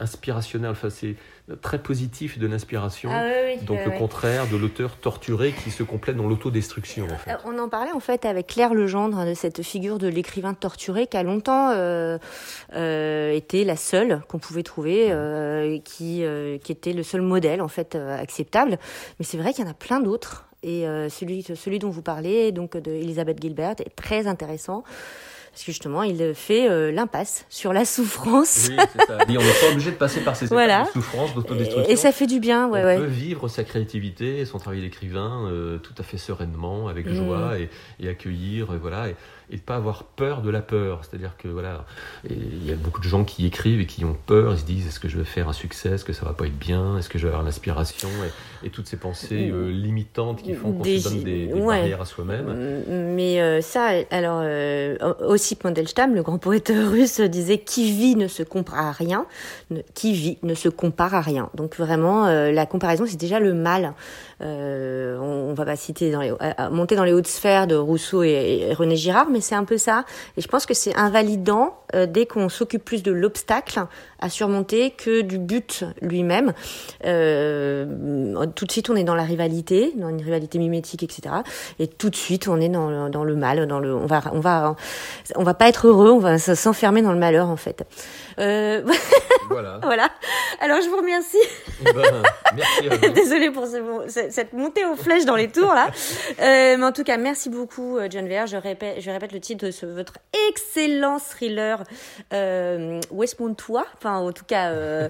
[0.01, 0.71] inspirationnel.
[0.71, 1.17] Enfin, c'est
[1.61, 3.11] très positif de l'inspiration.
[3.13, 3.27] Ah
[3.63, 7.07] donc le contraire de l'auteur torturé qui se complète dans l'autodestruction.
[7.07, 7.31] En fait.
[7.31, 10.55] Euh, on en parlait en fait avec Claire Legendre hein, de cette figure de l'écrivain
[10.55, 12.19] torturé qui a longtemps euh,
[12.75, 15.13] euh, été la seule qu'on pouvait trouver,
[15.85, 16.25] qui,
[16.63, 18.79] qui était le seul modèle en fait acceptable.
[19.19, 20.47] Mais c'est vrai qu'il y en a plein d'autres.
[20.65, 24.85] Et celui, celui dont vous parlez, donc de Elisabeth Gilbert, est très intéressant
[25.53, 28.71] parce que justement, il fait euh, l'impasse sur la souffrance.
[28.71, 29.19] Oui, c'est ça.
[29.21, 30.85] on n'est pas obligé de passer par ces voilà.
[30.85, 31.93] de souffrance, d'autodestruction.
[31.93, 35.47] Et ça fait du bien, ouais, on peut vivre sa créativité et son travail d'écrivain
[35.51, 37.15] euh, tout à fait sereinement, avec mm.
[37.15, 37.69] joie, et,
[38.01, 39.09] et accueillir, et voilà.
[39.09, 39.15] Et,
[39.53, 41.03] et de pas avoir peur de la peur.
[41.03, 41.85] C'est-à-dire que voilà,
[42.29, 44.55] il y a beaucoup de gens qui écrivent et qui ont peur.
[44.55, 45.91] Ils se disent est-ce que je vais faire un succès?
[45.91, 46.97] Est-ce que ça va pas être bien?
[46.97, 48.09] Est-ce que je vais avoir l'inspiration?
[48.65, 52.83] Et, toutes ces pensées euh, limitantes qui font qu'on se donne des, barrières à soi-même.
[52.89, 54.97] Mais euh, ça, alors euh,
[55.27, 59.27] aussi Mandelstam, le grand poète russe, disait qui vit ne se compare à rien,
[59.95, 61.51] qui vit ne se compare à rien.
[61.55, 63.93] Donc vraiment, la comparaison c'est déjà le mal.
[64.43, 66.33] Euh, on, on, va pas citer dans les,
[66.71, 70.05] monter dans les hautes sphères de Rousseau et, René Girard, mais c'est un peu ça.
[70.37, 73.85] Et je pense que c'est invalidant euh, dès qu'on s'occupe plus de l'obstacle
[74.19, 76.53] à surmonter que du but lui-même.
[77.05, 81.35] Euh, tout de suite, on est dans la rivalité, dans une rivalité mimétique, etc.
[81.79, 84.23] Et tout de suite, on est dans le, dans le mal, dans le, on va,
[84.33, 84.77] on va,
[85.37, 87.85] on va pas être heureux, on va s'enfermer dans le malheur en fait.
[88.39, 88.83] Euh...
[89.49, 89.81] Voilà.
[89.83, 90.09] voilà.
[90.61, 91.37] Alors je vous remercie.
[91.83, 92.23] Ben,
[92.55, 95.91] merci Désolée pour ce, cette montée aux flèches dans les tours là.
[96.41, 98.47] Euh, mais en tout cas, merci beaucoup euh, John Vere.
[98.47, 100.15] Je répète, je répète le titre de ce, votre
[100.49, 101.85] excellent thriller
[102.33, 105.09] euh, Westmontois, enfin en tout cas euh,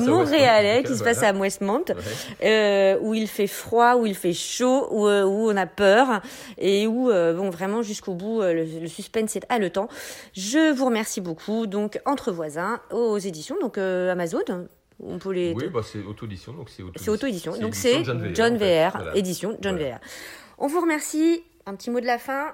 [0.00, 1.84] montréalais, qui se passe à Westmont,
[2.42, 6.22] euh, où il fait froid, où il fait chaud, où, euh, où on a peur
[6.56, 9.88] et où bon vraiment jusqu'au bout le, le, suspense est haletant.
[10.34, 11.66] Je vous remercie beaucoup.
[11.66, 14.68] Donc entre voisins aux éditions donc Amazon
[15.00, 15.52] on peut les...
[15.52, 17.56] Oui, bah c'est auto-édition, donc c'est auto-édition.
[17.58, 18.02] donc c'est
[18.34, 19.98] John VR, édition John VR.
[20.58, 21.42] On vous remercie.
[21.66, 22.52] Un petit mot de la fin.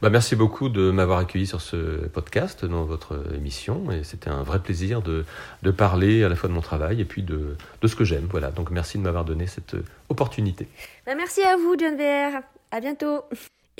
[0.00, 3.90] Bah, merci beaucoup de m'avoir accueilli sur ce podcast, dans votre émission.
[3.90, 5.24] Et c'était un vrai plaisir de,
[5.62, 8.28] de, parler à la fois de mon travail et puis de, de ce que j'aime.
[8.30, 9.74] Voilà, donc merci de m'avoir donné cette
[10.08, 10.68] opportunité.
[11.04, 12.42] Bah, merci à vous, John VR.
[12.70, 13.24] À bientôt.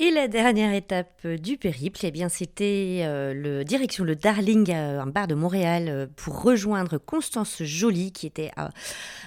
[0.01, 5.01] Et la dernière étape du périple, eh bien, c'était euh, le direction le Darling, euh,
[5.01, 8.69] un bar de Montréal, euh, pour rejoindre Constance Joly, qui était à,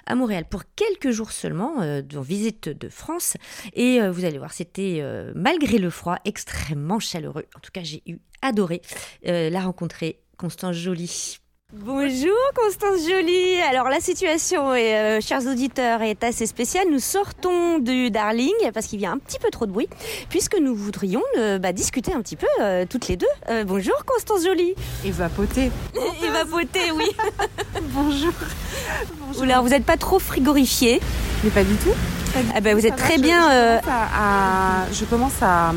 [0.06, 3.36] à Montréal pour quelques jours seulement, en visite de France.
[3.74, 5.02] Et vous allez voir, c'était
[5.34, 7.44] malgré le froid extrêmement chaleureux.
[7.54, 8.80] En tout cas, j'ai eu adoré
[9.24, 11.41] la rencontrer, Constance Joly.
[11.74, 13.58] Bonjour Constance Jolie.
[13.62, 16.88] Alors la situation, euh, chers auditeurs, est assez spéciale.
[16.90, 19.88] Nous sortons du Darling parce qu'il y a un petit peu trop de bruit,
[20.28, 23.64] puisque nous voudrions euh, bah, discuter un petit peu euh, toutes les deux.
[23.64, 24.74] bonjour Constance Jolie.
[25.02, 25.70] Évapoter.
[26.22, 27.06] Évapoter, oui.
[27.94, 28.34] bonjour.
[29.18, 29.42] bonjour.
[29.42, 31.00] Alors vous n'êtes pas trop frigorifié
[31.44, 31.94] Mais pas du tout.
[32.54, 33.42] Ah ben, vous êtes très bien.
[33.42, 33.80] Je, euh,
[34.92, 35.72] je, commence à,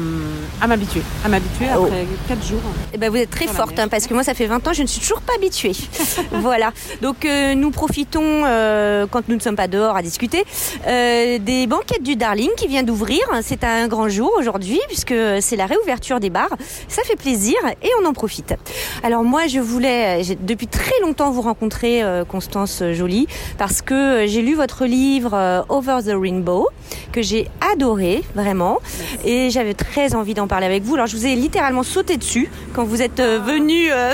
[0.61, 1.86] à m'habituer, à m'habituer oh.
[1.86, 2.61] après 4 jours.
[2.93, 4.82] Eh ben, vous êtes très forte, hein, parce que moi, ça fait 20 ans, je
[4.82, 5.74] ne suis toujours pas habituée.
[6.32, 6.72] voilà.
[7.01, 10.43] Donc, euh, nous profitons, euh, quand nous ne sommes pas dehors à discuter,
[10.86, 13.22] des banquettes du Darling qui vient d'ouvrir.
[13.41, 16.55] C'est un grand jour aujourd'hui, puisque c'est la réouverture des bars.
[16.88, 18.55] Ça fait plaisir et on en profite.
[19.03, 24.55] Alors, moi, je voulais, depuis très longtemps, vous rencontrer, Constance Jolie, parce que j'ai lu
[24.55, 26.68] votre livre Over the Rainbow
[27.12, 28.80] que j'ai adoré, vraiment.
[29.24, 30.95] Et j'avais très envie d'en parler avec vous.
[30.95, 33.89] Alors, je vous ai littéralement sauté dessus quand vous êtes euh, venu.
[33.91, 34.14] euh,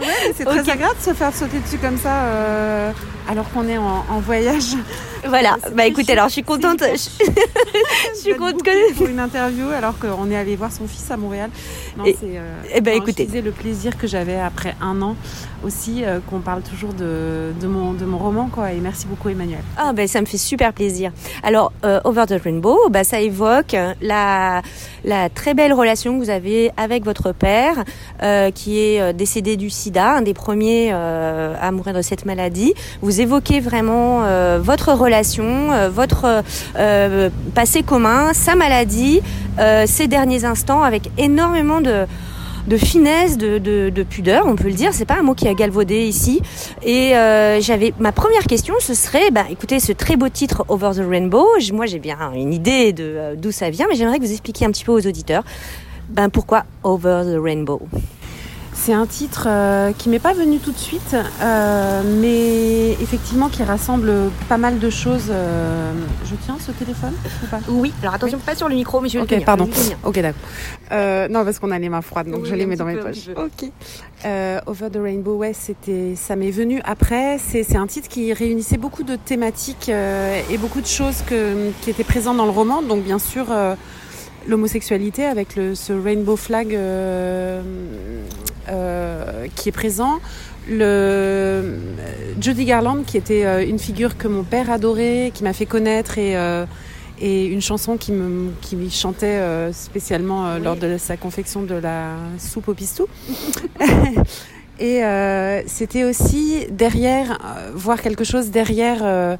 [0.00, 2.92] Ouais, c'est très agréable de se faire sauter dessus comme ça euh,
[3.30, 4.74] alors qu'on est en, en voyage.
[5.28, 5.56] voilà.
[5.76, 6.80] Bah écoutez, alors je suis contente.
[6.82, 7.24] Je,
[8.14, 8.94] je suis contente que.
[8.94, 11.50] pour une interview alors qu'on est allé voir son fils à Montréal.
[11.96, 13.28] Non, Et- euh, eh ben, écoutez.
[13.32, 15.14] Je le plaisir que j'avais après un an
[15.64, 18.72] aussi euh, qu'on parle toujours de, de, mon, de mon roman quoi.
[18.72, 19.60] Et merci beaucoup Emmanuel.
[19.76, 21.12] Ah ben ça me fait super plaisir.
[21.42, 24.62] Alors euh, Over the Rainbow, bah, ça évoque la,
[25.04, 27.84] la très belle relation que vous avez avec votre père,
[28.22, 32.74] euh, qui est décédé du SIDA, un des premiers à mourir de cette maladie.
[33.02, 36.42] Vous évoquez vraiment euh, votre relation, euh, votre
[36.76, 39.20] euh, passé commun, sa maladie,
[39.86, 42.06] ses derniers instants, avec énormément de
[42.78, 44.94] finesse, de, de, de pudeur, on peut le dire.
[44.94, 46.40] C'est pas un mot qui a galvaudé ici.
[46.82, 47.10] Et
[47.60, 51.46] j'avais ma première question, ce serait, bah, écoutez, ce très beau titre Over the Rainbow.
[51.74, 54.70] Moi, j'ai bien une idée de d'où ça vient, mais j'aimerais que vous expliquiez un
[54.70, 55.42] petit peu aux auditeurs,
[56.08, 57.82] ben pourquoi Over the Rainbow?
[58.72, 63.62] C'est un titre euh, qui m'est pas venu tout de suite, euh, mais effectivement qui
[63.62, 64.10] rassemble
[64.48, 65.24] pas mal de choses.
[65.28, 65.92] euh,
[66.24, 67.12] Je tiens ce téléphone
[67.42, 67.58] ou pas?
[67.68, 67.92] Oui.
[68.00, 69.44] Alors attention, pas sur le micro, mais je vais Ok, le tenir.
[69.46, 69.68] pardon.
[70.04, 70.40] Ok, d'accord.
[70.92, 72.94] Euh, non, parce qu'on a les mains froides, donc Oui, je les mets dans mes
[72.94, 73.28] peu, poches.
[73.36, 73.70] Ok.
[74.24, 77.38] Euh, Over the Rainbow, ouais, c'était, ça m'est venu après.
[77.38, 81.70] C'est, c'est un titre qui réunissait beaucoup de thématiques euh, et beaucoup de choses que,
[81.82, 82.80] qui étaient présentes dans le roman.
[82.82, 83.74] Donc, bien sûr, euh,
[84.46, 87.62] l'homosexualité avec le, ce rainbow flag euh,
[88.68, 90.18] euh, qui est présent.
[90.68, 91.78] Le euh,
[92.40, 96.36] Judy Garland, qui était une figure que mon père adorait, qui m'a fait connaître et
[96.36, 96.66] euh,
[97.22, 99.40] et une chanson qui me qui chantait
[99.72, 100.62] spécialement Oui.
[100.62, 103.06] lors de sa confection de la soupe au pistou.
[104.80, 105.02] et
[105.66, 107.38] c'était aussi derrière
[107.74, 109.38] voir quelque chose derrière.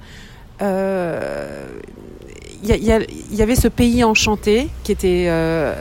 [2.63, 5.75] Il y, y avait ce pays enchanté qui était euh,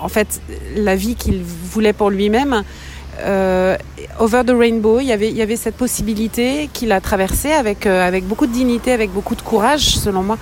[0.00, 0.40] en fait
[0.76, 2.62] la vie qu'il voulait pour lui-même.
[3.20, 3.76] Euh,
[4.18, 7.86] over the rainbow, il y avait, il y avait cette possibilité qu'il a traversée avec,
[7.86, 10.38] euh, avec beaucoup de dignité, avec beaucoup de courage, selon moi,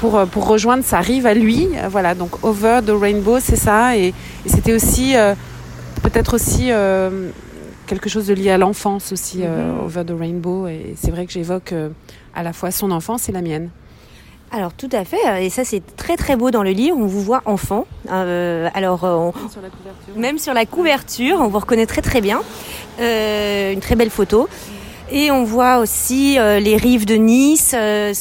[0.00, 1.68] pour, pour rejoindre sa rive à lui.
[1.90, 3.96] Voilà, donc over the rainbow, c'est ça.
[3.96, 4.08] Et,
[4.46, 5.14] et c'était aussi,
[6.02, 6.70] peut-être aussi
[7.86, 9.84] quelque chose de lié à l'enfance aussi, euh, Mhm.
[9.84, 10.66] over the rainbow.
[10.68, 11.88] Et c'est vrai que j'évoque euh,
[12.34, 13.68] à la fois son enfance et la mienne.
[14.52, 16.96] Alors tout à fait, et ça c'est très très beau dans le livre.
[16.98, 17.86] On vous voit enfant.
[18.10, 20.14] Euh, alors euh, on- Sur la couverture.
[20.16, 22.40] Même sur la couverture, on vous reconnaît très très bien.
[23.00, 24.48] Euh, une très belle photo.
[25.12, 28.14] Et on voit aussi euh, les rives de Nice euh,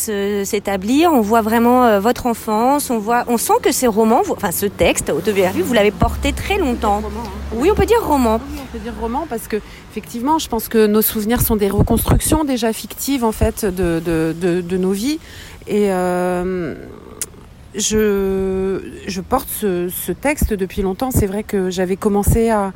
[0.44, 1.12] s'établir.
[1.14, 2.90] On voit vraiment euh, votre enfance.
[2.90, 6.34] On voit, on sent que ces romans, vous- enfin ce texte autobiographique, vous l'avez porté
[6.34, 6.96] très longtemps.
[7.02, 7.56] Roman, hein.
[7.56, 8.40] Oui, on peut dire roman.
[8.52, 9.58] Oui, on peut dire roman parce que
[9.92, 14.36] effectivement, je pense que nos souvenirs sont des reconstructions déjà fictives en fait de, de,
[14.40, 15.20] de, de nos vies.
[15.68, 15.90] Et
[17.76, 21.12] je, je porte ce, ce texte depuis longtemps.
[21.12, 22.74] C'est vrai que j'avais commencé à,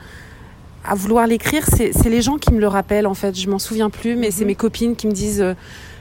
[0.85, 1.65] à vouloir l'écrire.
[1.67, 3.37] C'est les gens qui me le rappellent en fait.
[3.37, 5.53] Je m'en souviens plus, mais c'est mes copines qui me disent euh,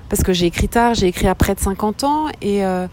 [0.08, 2.86] parce que j'ai écrit tard, j'ai écrit à près de 50 ans et euh,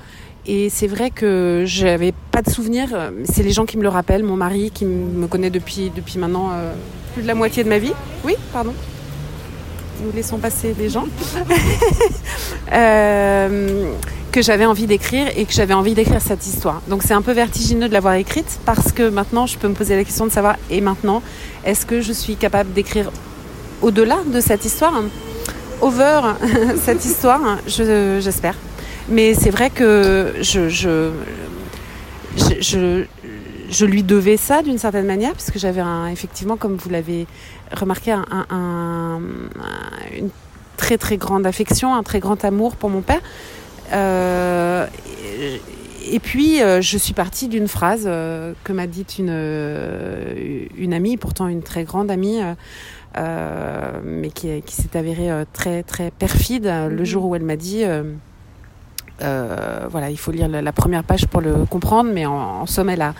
[0.48, 2.90] et c'est vrai que j'avais pas de souvenir.
[2.94, 4.24] euh, C'est les gens qui me le rappellent.
[4.24, 6.74] Mon mari qui me connaît depuis, depuis maintenant euh,
[7.14, 7.92] plus de la moitié de ma vie.
[8.24, 8.74] Oui, pardon.
[10.02, 11.06] Nous laissons passer les gens.
[14.32, 16.82] Que j'avais envie d'écrire et que j'avais envie d'écrire cette histoire.
[16.88, 19.96] Donc c'est un peu vertigineux de l'avoir écrite parce que maintenant je peux me poser
[19.96, 21.24] la question de savoir et maintenant
[21.66, 23.10] est-ce que je suis capable d'écrire
[23.82, 25.02] au-delà de cette histoire?
[25.82, 26.22] Over
[26.84, 28.54] cette histoire je- j'espère
[29.10, 31.10] mais c'est vrai que je, je,
[32.60, 33.06] je,
[33.72, 37.26] je, lui devais ça d'une certaine manière, puisque j'avais effectivement, comme vous l'avez
[37.76, 39.20] remarqué, un, un- un-
[40.16, 40.30] une
[40.78, 43.22] très très grande affection, un très grand amour pour mon père.
[43.92, 44.86] Euh,
[46.12, 49.30] et, puis, euh, je suis partie d'une phrase euh, que m'a dite une,
[50.78, 52.40] une amie, pourtant une très grande amie.
[53.18, 57.06] euh, mais qui, qui s'est avérée euh, très très perfide euh, le Mhm.
[57.06, 57.84] jour où elle m'a dit
[59.20, 62.90] voilà il faut lire la, la première page pour le comprendre mais en, en somme
[62.90, 63.14] elle a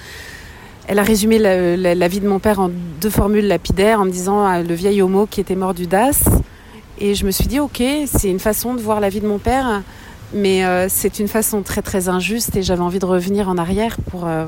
[0.88, 2.70] elle a résumé la, la- la vie de mon père en
[3.02, 6.24] deux formules lapidaires en me disant le vieil homo qui était mort du DAS
[7.00, 9.40] et je me suis dit ok c'est une façon de voir la vie de mon
[9.40, 9.82] père
[10.34, 13.98] mais euh, c'est une façon très très injuste et j'avais envie de revenir en arrière
[14.10, 14.46] pour euh,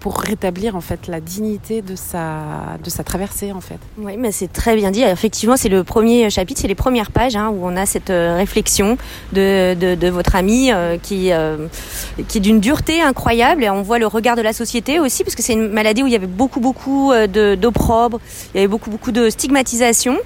[0.00, 3.78] pour rétablir en fait la dignité de sa, de sa traversée en fait.
[3.98, 5.02] Oui, mais c'est très bien dit.
[5.02, 8.34] Effectivement, c'est le premier chapitre, c'est les premières pages hein, où on a cette euh,
[8.36, 8.96] réflexion
[9.32, 11.66] de, de, votre ami euh, qui, euh,
[12.28, 15.36] qui est d'une dureté incroyable et on voit le regard de la société aussi parce
[15.36, 18.20] que c'est une maladie où il y avait beaucoup beaucoup d'opprobre,
[18.54, 20.16] il y avait beaucoup beaucoup de stigmatisation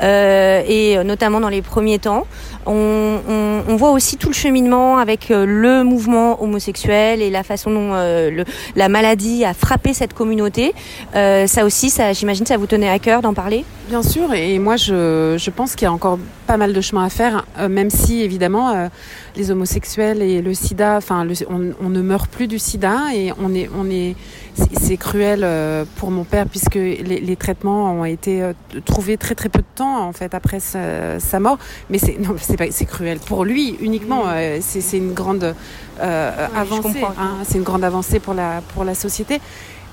[0.00, 2.26] et notamment dans les premiers temps.
[2.66, 8.44] On, voit aussi tout le cheminement avec le mouvement homosexuel et la façon dont le,
[8.76, 10.74] la maladie a frappé cette communauté.
[11.12, 13.64] ça aussi, j'imagine, ça vous tenait à cœur d'en parler?
[13.88, 17.10] Bien sûr, et moi je, pense qu'il y a encore pas mal de chemin à
[17.10, 18.88] faire, euh, même si évidemment euh,
[19.36, 24.16] les homosexuels et le sida, enfin on, ne meurt plus du sida et on est,
[24.54, 28.52] c'est cruel euh, pour mon père puisque les, les, traitements ont été
[28.84, 31.58] trouvés très très peu de temps en fait après sa, sa mort,
[31.90, 34.24] mais c'est non c'est pas c'est cruel pour lui uniquement,
[34.60, 35.54] c'est une grande
[36.00, 39.40] avancée, hein, c'est une grande avancée pour la pour la société.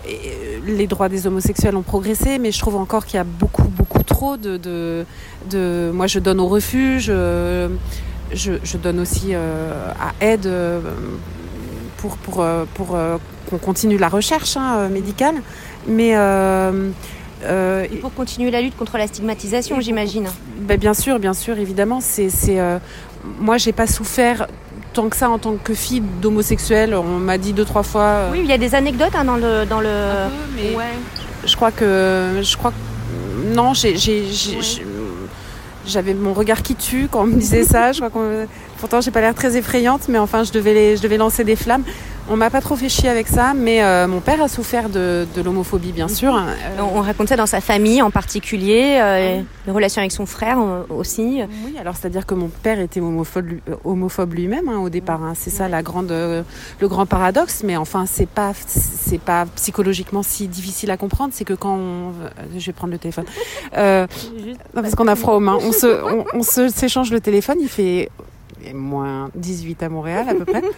[0.08, 3.68] Euh, les droits des homosexuels ont progressé, mais je trouve encore qu'il y a beaucoup,
[3.68, 5.06] beaucoup trop de, de,
[5.50, 7.72] de, Moi, je donne au refuge, je,
[8.64, 10.80] je donne aussi euh, à aide euh,
[11.98, 12.44] pour, pour,
[12.74, 12.98] pour
[13.52, 15.36] qu'on continue la recherche hein, médicale.
[15.88, 16.14] Mais.
[16.16, 20.28] Euh, et pour continuer la lutte contre la stigmatisation, j'imagine.
[20.60, 22.00] Ben bien sûr, bien sûr, évidemment.
[22.00, 22.60] C'est, c'est,
[23.40, 24.46] moi, j'ai pas souffert
[24.94, 26.94] tant que ça en tant que fille d'homosexuel.
[26.96, 28.02] On m'a dit deux trois fois.
[28.02, 29.90] Euh, oui, il y a des anecdotes hein, dans le dans le.
[30.56, 30.84] mais ouais.
[31.46, 33.96] Je crois que je crois que non, j'ai
[35.88, 37.92] j'avais mon regard qui tue quand on me disait ça.
[37.92, 38.48] Je crois qu'on
[38.78, 41.56] pourtant j'ai pas l'air très effrayante, mais enfin je devais les, je devais lancer des
[41.56, 41.84] flammes.
[42.34, 45.28] On m'a pas trop fait chier avec ça, mais euh, mon père a souffert de,
[45.36, 46.34] de l'homophobie, bien sûr.
[46.34, 50.58] Euh, on raconte ça dans sa famille en particulier, euh, les relations avec son frère
[50.90, 51.42] aussi.
[51.66, 53.50] Oui, alors c'est-à-dire que mon père était homophobe,
[53.84, 55.22] homophobe lui-même hein, au départ.
[55.22, 55.34] Hein.
[55.36, 57.64] C'est ça la grande, le grand paradoxe.
[57.66, 61.34] Mais enfin, c'est pas, c'est pas psychologiquement si difficile à comprendre.
[61.36, 62.14] C'est que quand on,
[62.58, 63.26] je vais prendre le téléphone,
[63.74, 67.58] parce qu'on a froid aux mains, on se, on, on se s'échange le téléphone.
[67.60, 68.10] Il fait
[68.74, 70.62] moins 18 à Montréal à peu près.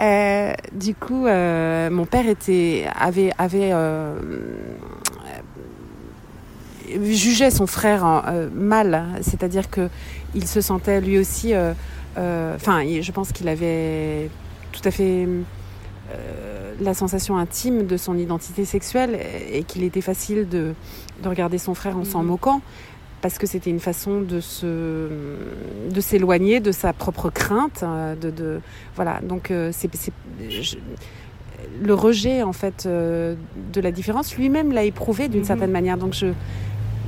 [0.00, 4.18] Euh, du coup, euh, mon père était, avait, avait euh,
[7.02, 8.24] jugeait son frère
[8.54, 9.90] mal, c'est-à-dire que
[10.34, 11.52] il se sentait lui aussi,
[12.16, 14.30] enfin, je pense qu'il avait
[14.72, 15.28] tout à fait
[16.80, 19.20] la sensation intime de son identité sexuelle
[19.52, 20.74] et qu'il était facile de,
[21.22, 22.28] de, regarder son frère en s'en mhm.
[22.28, 22.62] moquant
[23.22, 25.08] parce que c'était une façon de se
[25.90, 28.60] de s'éloigner de sa propre crainte euh, de, de
[28.96, 29.20] voilà.
[29.22, 29.88] Donc euh, c'est
[31.80, 33.34] le rejet en fait euh,
[33.72, 35.46] de la différence lui-même l'a éprouvé d'une mhm.
[35.46, 35.96] certaine manière.
[35.96, 36.26] Donc je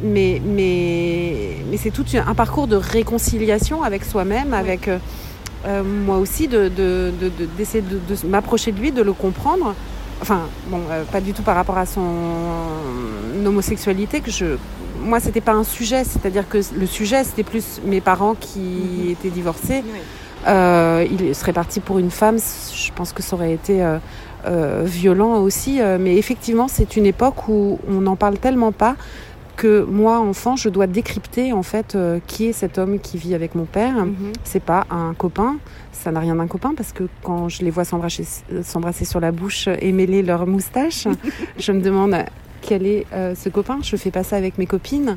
[0.03, 4.89] mais mais mais c'est tout un parcours de réconciliation avec soi-même avec
[5.85, 6.69] moi aussi de
[7.57, 9.75] d'essayer de, de, de m'approcher de lui de le comprendre.
[10.21, 12.07] Enfin bon pas du tout par rapport à son
[13.45, 14.57] homosexualité que je
[15.05, 19.11] moi, c'était pas un sujet, c'est-à-dire que le sujet, c'était plus mes parents qui mhm.
[19.11, 19.85] étaient divorcés.
[20.47, 23.99] Euh, il serait parti pour une femme, je pense que ça aurait été euh,
[24.47, 25.81] euh, violent aussi.
[26.01, 28.97] mais effectivement, c'est une époque où on n'en parle tellement pas
[29.57, 31.97] que moi, enfant, je dois décrypter en fait
[32.27, 34.05] qui est cet homme qui vit avec mon père.
[34.05, 34.33] Mhm.
[34.43, 35.57] C'est pas un copain,
[35.93, 39.69] ça n'a rien d'un copain parce que quand je les vois s'embrasser sur la bouche
[39.81, 41.07] et mêler leurs moustaches,
[41.59, 42.17] je me demande
[42.67, 43.79] quel est euh, ce copain.
[43.83, 45.17] Je fais pas ça avec mes copines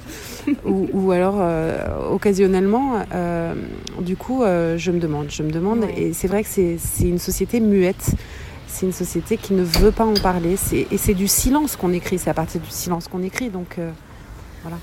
[0.65, 2.99] ou, alors euh, occasionnellement.
[3.13, 3.53] Euh,
[4.01, 5.85] du coup, je me demande, je me demande.
[5.95, 8.11] Et c'est vrai que c'est une société muette.
[8.67, 10.55] C'est une société qui ne veut pas en parler.
[10.73, 12.19] Et c'est du silence qu'on écrit.
[12.19, 13.49] C'est à partir du silence qu'on écrit.
[13.49, 13.77] Donc
[14.61, 14.77] voilà.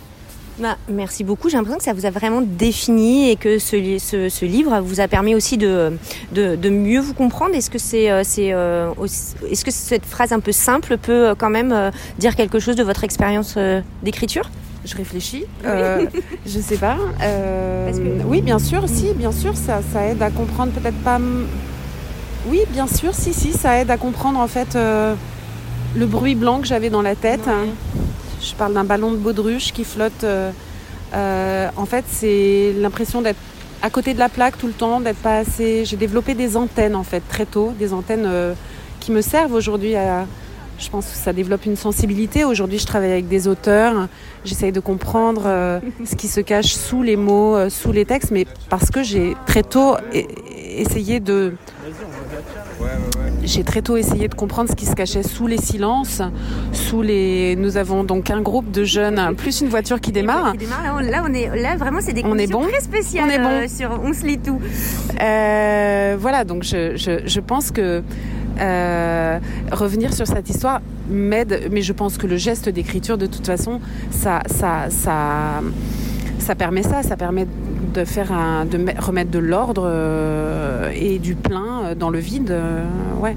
[0.61, 1.49] Bah, merci beaucoup.
[1.49, 5.01] J'ai l'impression que ça vous a vraiment défini et que ce, ce, ce livre vous
[5.01, 5.93] a permis aussi de,
[6.33, 7.57] de, de mieux vous comprendre.
[7.57, 8.91] Est-ce que, c'est, euh, c'est, euh,
[9.51, 12.85] est-ce que cette phrase un peu simple peut euh, quand même dire quelque chose de
[12.85, 13.59] votre expérience
[14.05, 14.49] d'écriture?
[14.85, 15.45] Je réfléchis.
[15.65, 16.07] Euh,
[16.47, 16.99] je sais pas.
[17.23, 17.91] Euh,
[18.27, 21.19] Oui, bien sûr, si, bien sûr, ça, ça aide à comprendre peut-être pas.
[22.49, 24.77] Oui, bien sûr, si, si, ça aide à comprendre en fait
[25.97, 27.49] le bruit blanc que j'avais dans la tête.
[28.41, 30.25] Je parle d'un ballon de baudruche qui flotte.
[30.25, 30.51] Euh,
[31.15, 33.39] euh, en fait, c'est l'impression d'être
[33.83, 35.85] à côté de la plaque tout le temps, d'être pas assez.
[35.85, 38.55] J'ai développé des antennes en fait très tôt, des antennes euh,
[39.01, 40.27] qui me servent aujourd'hui à.
[40.77, 42.45] Je pense que ça développe une sensibilité.
[42.45, 44.09] Aujourd'hui, je travaille avec des auteurs.
[44.45, 45.45] J'essaye de comprendre
[46.05, 49.63] ce qui se cache sous les mots, sous les textes, mais parce que j'ai très
[49.63, 51.55] tôt essayé de
[53.45, 56.23] j'ai très tôt essayé de comprendre ce qui se cachait sous les silences,
[56.73, 57.57] sous les.
[57.57, 60.55] Nous avons donc un groupe de jeunes, plus une voiture qui démarre.
[61.03, 63.27] Là, on est là vraiment, c'est des conditions très spéciales.
[63.27, 63.49] On est bon.
[63.51, 64.61] Euh, sur on se lit tout.
[65.21, 68.03] Euh, voilà, donc je, je, je pense que
[68.61, 69.39] euh,
[69.73, 73.81] revenir sur cette histoire m'aide, mais je pense que le geste d'écriture, de toute façon,
[74.11, 75.61] ça, ça, ça,
[76.39, 77.47] ça permet ça, ça permet
[77.93, 82.85] de faire un, de remettre de l'ordre euh, et du plein dans le vide, euh,
[83.21, 83.37] ouais.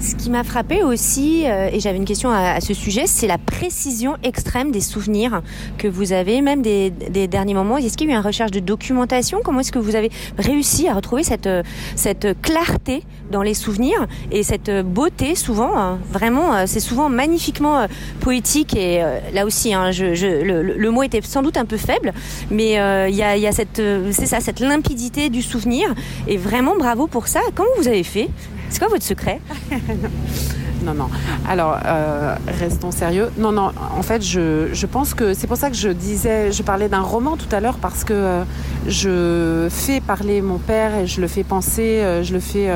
[0.00, 3.36] Ce qui m'a frappé aussi, euh, et j'avais une question à, ce sujet, c'est la
[3.36, 5.42] précision extrême des souvenirs
[5.76, 6.90] que vous avez, même des,
[7.28, 7.76] derniers moments.
[7.76, 9.40] Est-ce qu'il y a eu une recherche de documentation?
[9.44, 11.62] Comment est-ce que vous avez réussi à retrouver cette, euh,
[11.96, 17.86] cette clarté dans les souvenirs et cette beauté souvent hein, Vraiment, euh, c'est souvent magnifiquement
[18.20, 19.02] poétique et
[19.34, 22.14] là aussi, hein, le, mot était sans doute un peu faible,
[22.50, 22.72] mais
[23.08, 23.82] il y, y a cette,
[24.12, 25.94] c'est ça, cette limpidité du souvenir
[26.26, 27.40] et vraiment bravo pour ça.
[27.54, 28.30] Comment vous avez fait?
[28.70, 29.40] C'est quoi votre secret
[30.84, 31.08] Non, non.
[31.48, 33.30] Alors, euh, restons sérieux.
[33.38, 33.72] Non, non.
[33.96, 37.02] En fait, je, je pense que c'est pour ça que je disais, je parlais d'un
[37.02, 38.44] roman tout à l'heure parce que euh,
[38.86, 42.70] je fais parler mon père et je le fais penser, euh, je le fais,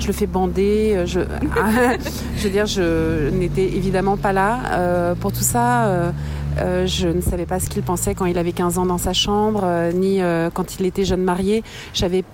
[0.00, 1.04] je le fais bander.
[1.14, 6.12] Je, veux dire, je n'étais évidemment pas là pour tout ça.
[6.58, 9.64] je ne savais pas ce qu'il pensait quand il avait 15 ans dans sa chambre,
[9.94, 10.20] ni
[10.52, 11.62] quand il était jeune marié.
[11.92, 12.24] J'avais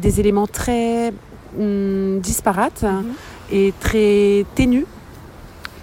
[0.00, 1.12] des éléments très
[1.58, 3.04] hum, disparates Mhm.
[3.52, 4.84] et très ténus.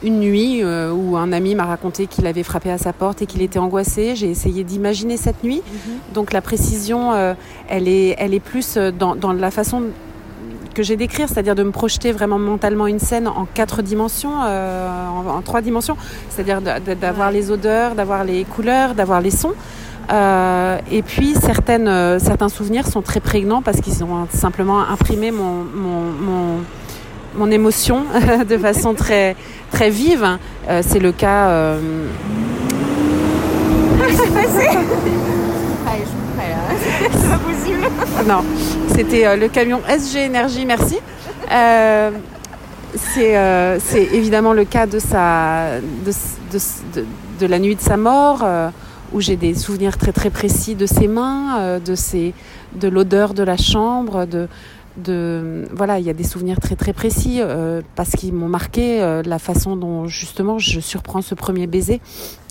[0.04, 3.26] Une nuit euh, où un ami m'a raconté qu'il avait frappé à sa porte et
[3.26, 5.62] qu'il était angoissé, j'ai essayé d'imaginer cette nuit.
[6.14, 7.34] Donc la précision, euh,
[7.70, 9.84] elle, est, elle est plus euh, dans, dans la façon
[10.76, 15.08] que j'ai d'écrire, c'est-à-dire de me projeter vraiment mentalement une scène en quatre dimensions, euh,
[15.08, 15.96] en, en trois dimensions,
[16.30, 19.54] c'est-à-dire d'avoir les odeurs, d'avoir les couleurs, d'avoir les sons.
[20.12, 25.32] Euh, et puis certaines, euh, certains souvenirs sont très prégnants parce qu'ils ont simplement imprimé
[25.32, 26.58] mon, mon, mon,
[27.38, 28.04] mon émotion
[28.50, 29.36] de façon très,
[29.72, 30.26] très vive.
[30.70, 31.48] Euh, C'est le cas.
[31.50, 31.80] euh,
[37.14, 37.88] C'est pas possible.
[38.28, 38.44] non,
[38.96, 40.98] c'était le camion SG Énergie, merci.
[42.96, 46.12] C'est évidemment le cas de, sa, de,
[46.52, 46.60] de,
[47.02, 47.06] de-
[47.40, 48.46] de la nuit de sa mort,
[49.16, 52.34] où j'ai des souvenirs très très précis de ses mains, euh, de, ses,
[52.76, 54.50] de l'odeur de la chambre, de,
[54.98, 59.02] de voilà, il y a des souvenirs très très précis euh, parce qu'ils m'ont marqué
[59.02, 62.02] euh, la façon dont justement je surprends ce premier baiser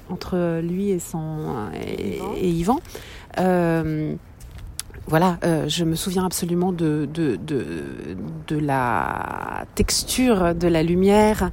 [0.09, 2.35] entre lui et son et, Yvan.
[2.37, 2.81] et Yvan.
[3.39, 4.15] Euh,
[5.07, 7.65] voilà, euh, je me souviens absolument de, de, de,
[8.49, 11.51] de la texture de la lumière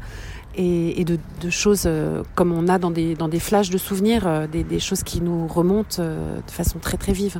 [0.55, 1.17] et, et de,
[1.49, 4.79] choses euh, comme on a dans des, dans des flashs de souvenirs, euh, des, des
[4.79, 7.39] choses qui nous remontent euh, de façon très très vive.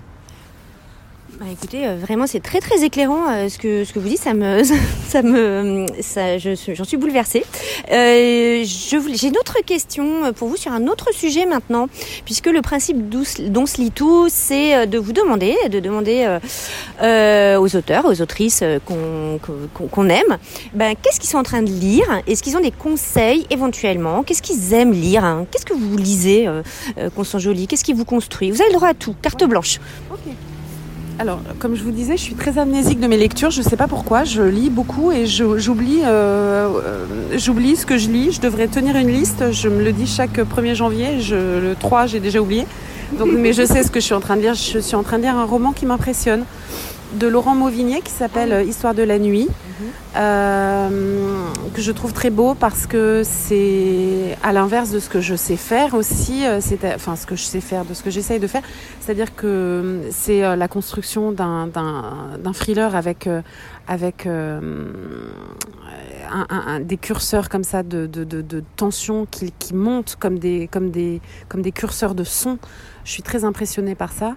[1.42, 4.20] Bah, écoutez, euh, vraiment, c'est très très éclairant euh, ce que ce que vous dites.
[4.22, 4.62] Ça me,
[5.10, 7.44] ça me, ça, je suis- j'en suis bouleversée.
[7.92, 11.88] Euh, j'ai une autre question pour vous sur un autre sujet maintenant,
[12.26, 16.26] puisque le principe d'Ous- d'On se lit tout, c'est euh, de vous demander, de demander
[16.28, 16.39] euh,
[17.02, 19.39] euh, aux auteurs, aux autrices euh, qu'on
[19.89, 20.38] qu'on aime,
[20.76, 22.06] ben, qu'est-ce qu'ils sont en train de lire?
[22.28, 24.22] Est-ce qu'ils ont des conseils éventuellement?
[24.22, 25.48] Qu'est-ce qu'ils aiment lire hein?
[25.50, 26.62] Qu'est-ce que vous lisez, euh,
[27.00, 27.66] euh, Constance Joly?
[27.66, 28.52] Qu'est-ce qui vous construit?
[28.52, 29.80] Vous avez le droit à tout, carte blanche.
[31.20, 33.51] Alors, comme je vous disais, je suis très amnésique de mes lectures.
[33.51, 34.24] Je ne sais pas pourquoi.
[34.24, 37.05] Je lis beaucoup et j'oublie, euh, euh,
[37.38, 38.32] j'oublie ce que je lis.
[38.32, 39.51] Je devrais tenir une liste.
[39.51, 41.20] Je me le dis chaque 1er janvier.
[41.20, 42.66] Je, le 3, j'ai déjà oublié.
[43.18, 44.55] Donc, mais je sais ce que je suis en train de lire.
[44.55, 46.43] Je suis en train de lire un roman qui m'impressionne
[47.14, 49.47] de Laurent Mauvigné qui s'appelle euh, Histoire de la nuit,
[50.16, 50.89] euh,
[51.74, 55.57] que je trouve très beau parce que c'est à l'inverse de ce que je sais
[55.57, 58.47] faire aussi, euh, c'est enfin ce que je sais faire, de ce que j'essaye de
[58.47, 58.62] faire,
[58.99, 63.28] c'est-à-dire que euh, c'est la construction d'un d'un d'un thriller avec
[63.88, 64.59] avec euh,
[66.32, 70.16] un, un- un- des curseurs comme ça de, de, de, de tension qui, qui montent
[70.20, 72.57] comme des, comme, des, comme des curseurs de son.
[73.03, 74.36] Je suis très impressionnée par ça,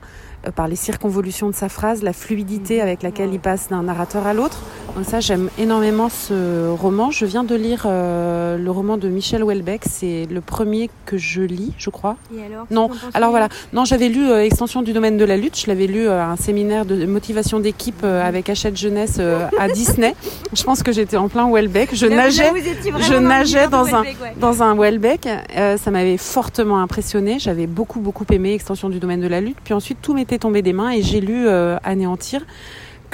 [0.52, 4.34] par les circonvolutions de sa phrase, la fluidité avec laquelle il passe d'un narrateur à
[4.34, 4.58] l'autre.
[4.96, 7.10] Donc ça, j'aime énormément ce roman.
[7.10, 9.82] Je viens de lire euh, le roman de Michel Houellebecq.
[9.90, 12.16] C'est le premier que je lis, je crois.
[12.36, 13.48] Et alors Non, alors voilà.
[13.72, 15.58] Non, j'avais lu euh, Extension du domaine de la lutte.
[15.58, 19.46] Je l'avais lu euh, à un séminaire de motivation d'équipe euh, avec Hachette Jeunesse euh,
[19.58, 20.14] à Disney.
[20.52, 21.94] Je pense que j'étais en plein Houellebecq.
[21.94, 22.52] Je nageais
[23.00, 24.04] je nageais dans un-
[24.40, 25.26] dans un Houellebecq.
[25.56, 27.38] Euh, ça m'avait fortement impressionné.
[27.38, 29.56] J'avais beaucoup, beaucoup aimé Extension du domaine de la lutte.
[29.64, 32.42] Puis ensuite, tout m'était tombé des mains et j'ai lu euh, Anéantir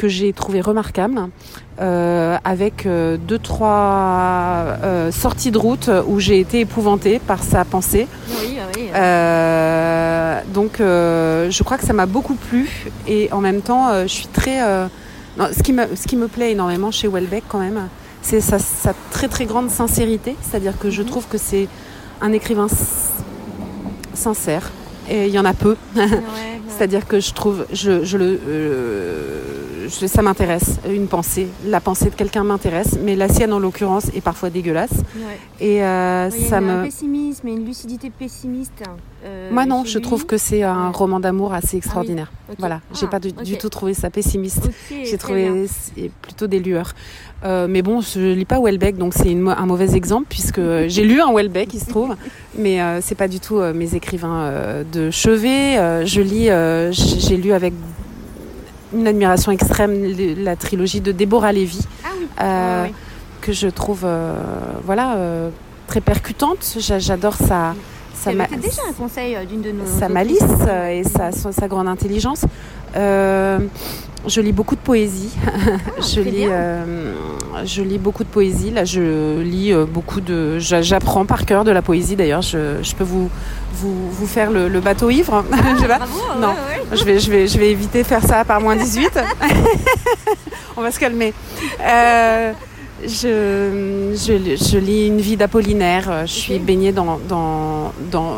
[0.01, 1.29] que j'ai trouvé remarquable,
[1.79, 7.66] euh, avec euh, deux, trois euh, sorties de route où j'ai été épouvantée par sa
[7.66, 8.09] pensée.
[8.31, 8.89] Oui, oui.
[8.95, 14.27] Euh, donc, je crois que ça m'a beaucoup plu et en même temps, je suis
[14.29, 14.61] très.
[15.37, 17.89] non, ce, qui me, ce qui me plaît énormément chez Welbeck, quand même,
[18.23, 20.35] c'est sa, sa très très grande sincérité.
[20.41, 21.68] C'est-à-dire que je trouve que c'est
[22.23, 22.68] un écrivain
[24.14, 24.71] sincère
[25.11, 25.77] et il y en a peu.
[26.81, 31.47] C'est-à-dire que je trouve, je, je le, euh, je- ça m'intéresse, une pensée.
[31.66, 34.89] La pensée de quelqu'un m'intéresse, mais la sienne en l'occurrence est parfois dégueulasse.
[35.61, 36.85] Et euh, Il y a ça un me.
[36.85, 38.72] pessimisme et une lucidité pessimiste.
[39.25, 40.03] Euh, Moi non, je lui.
[40.03, 42.31] trouve que c'est un roman d'amour assez extraordinaire.
[42.49, 42.57] Ok.
[42.59, 44.68] Voilà, j'ai Ah, pas du, tout trouvé ça pessimiste.
[44.91, 45.66] J'ai trouvé
[46.23, 46.95] plutôt des lueurs.
[47.45, 51.21] Euh, mais bon, je lis pas Welbeck, donc c'est un mauvais exemple puisque j'ai lu
[51.21, 52.14] un Welbeck, il se trouve,
[52.59, 55.79] mais euh, c'est pas du tout euh, mes écrivains euh, de chevet.
[55.79, 57.73] Euh, je lis, euh, j'ai lu avec
[58.93, 59.95] une admiration extrême
[60.43, 62.27] la trilogie de Déborah Lévy Ah oui.
[62.43, 62.87] euh,
[63.41, 64.35] que je trouve, euh,
[64.85, 65.51] voilà, euh,
[65.87, 66.77] très percutante.
[66.79, 67.75] J'a- J'adore sa,
[68.23, 69.85] Ça ma- déjà un conseil euh, d'une de nos.
[69.87, 72.45] sa malice euh, et sa, sa, grande intelligence.
[72.97, 73.59] Euh,
[74.27, 75.31] je lis beaucoup de poésie.
[75.99, 77.14] je, très lis, euh,
[77.64, 78.71] je lis beaucoup de poésie.
[78.71, 80.59] Là, je lis beaucoup de.
[80.59, 82.16] j'a- J'apprends par cœur de la poésie.
[82.16, 83.31] D'ailleurs, je, je peux vous,
[83.75, 85.43] vous, vous faire le, le bateau ivre.
[85.77, 85.97] je, sais pas.
[85.99, 86.41] Bravo.
[86.41, 86.49] Non.
[86.49, 86.55] ouais,
[86.91, 86.97] ouais.
[86.99, 89.18] je, vais, je, vais, je vais éviter de faire ça par moins 18.
[90.77, 91.33] On va se calmer.
[91.83, 92.53] Euh,
[93.05, 96.26] je, je, je lis une vie d'Apollinaire.
[96.26, 98.34] Je suis baignée dans, dans, dans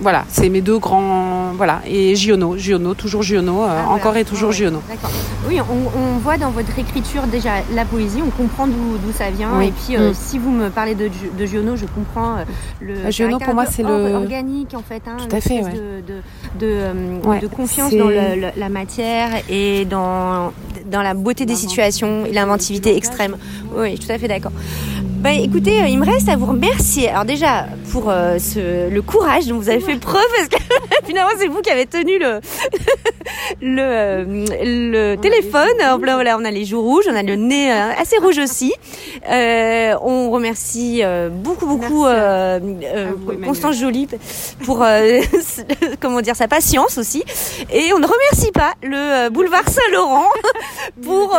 [0.00, 1.52] voilà, c'est mes deux grands.
[1.56, 4.20] Voilà, et Giono, Giono, toujours Giono, euh, Ah, encore voilà.
[4.20, 4.82] et toujours Ah ouais, Giono.
[4.88, 5.10] D'accord.
[5.48, 9.50] Oui, on, on voit dans votre écriture déjà la poésie, on comprend d'où ça vient.
[9.58, 9.68] Oui.
[9.68, 10.14] Et puis, euh, Mm.
[10.14, 12.44] si vous me parlez de, Gio- de Giono, je comprends euh,
[12.80, 12.94] le.
[13.06, 15.02] Ah, Giono, pour moi, c'est le- organique en fait.
[15.06, 15.72] Hein, Tout à fait, ouais.
[15.72, 16.18] De, de,
[16.58, 16.92] de, euh,
[17.24, 20.52] Ouais, de confiance dans le- le- la matière et dans,
[20.84, 23.36] dans la beauté des situations et l'inventivité extrême.
[23.76, 24.52] Oui, tout à fait d'accord.
[25.24, 27.08] Bah, écoutez, euh, il me reste à vous remercier.
[27.08, 30.56] Alors déjà pour euh, ce, le courage dont vous avez fait preuve, parce que
[31.06, 32.40] finalement c'est vous qui avez tenu le
[33.62, 35.80] le, euh, le téléphone.
[35.82, 38.38] En plein, voilà, on a les joues rouges, on a le nez euh, assez rouge
[38.38, 38.74] aussi.
[39.26, 43.14] On remercie beaucoup beaucoup vous, Emmanuel.
[43.44, 44.08] Constance Joly
[44.64, 44.84] pour
[46.00, 47.22] comment dire sa patience aussi.
[47.72, 50.28] Et on ne remercie pas le boulevard Saint-Laurent
[51.02, 51.38] pour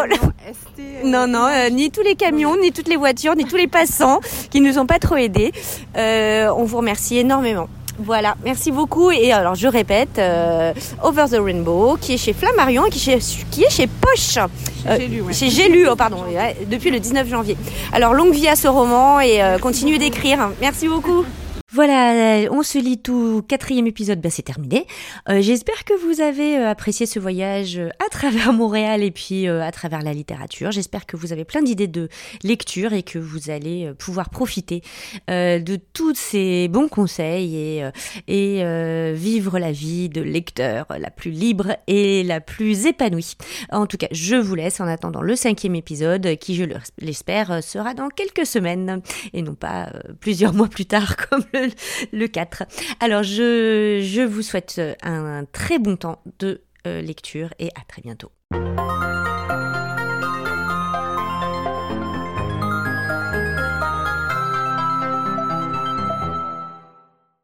[1.04, 4.20] non, non, ni tous les camions, ni toutes les voitures, ni tous les passants
[4.52, 5.52] qui nous ont pas trop aidés.
[5.98, 7.68] Euh, on vous remercie énormément.
[7.98, 9.10] Voilà, merci beaucoup.
[9.12, 10.74] Et alors, je répète, euh,
[11.04, 13.20] Over the Rainbow, qui est chez Flammarion et qui, chez-
[13.52, 14.38] qui est chez Poche.
[14.88, 15.34] Euh, ouais.
[15.34, 16.18] Chez J'ai lu, oh, pardon,
[16.70, 17.56] depuis le 19 janvier.
[17.94, 20.50] Alors, longue vie à ce roman et euh, continuez d'écrire.
[20.62, 21.24] Merci beaucoup.
[21.76, 22.14] Voilà,
[22.46, 23.44] euh, on se lit tout.
[23.50, 24.88] Quatrième épisode, ben, c'est terminé.
[25.28, 29.72] Euh, J'espère que vous avez euh, apprécié ce voyage à travers Montréal et puis à
[29.74, 30.72] travers la littérature.
[30.72, 32.08] J'espère que vous avez plein d'idées de
[32.44, 34.84] lecture et que vous allez pouvoir profiter
[35.28, 37.84] de tous ces bons conseils et,
[38.28, 43.36] et vivre la vie de lecteur la plus libre et la plus épanouie.
[43.72, 46.64] En tout cas, je vous laisse en attendant le cinquième épisode qui, je
[47.00, 49.02] l'espère, sera dans quelques semaines
[49.34, 51.65] et non pas plusieurs mois plus tard comme le,
[52.12, 52.64] le 4.
[53.00, 58.02] Alors, je, je vous souhaite un, très bon temps de euh, lecture et à très
[58.02, 58.32] bientôt.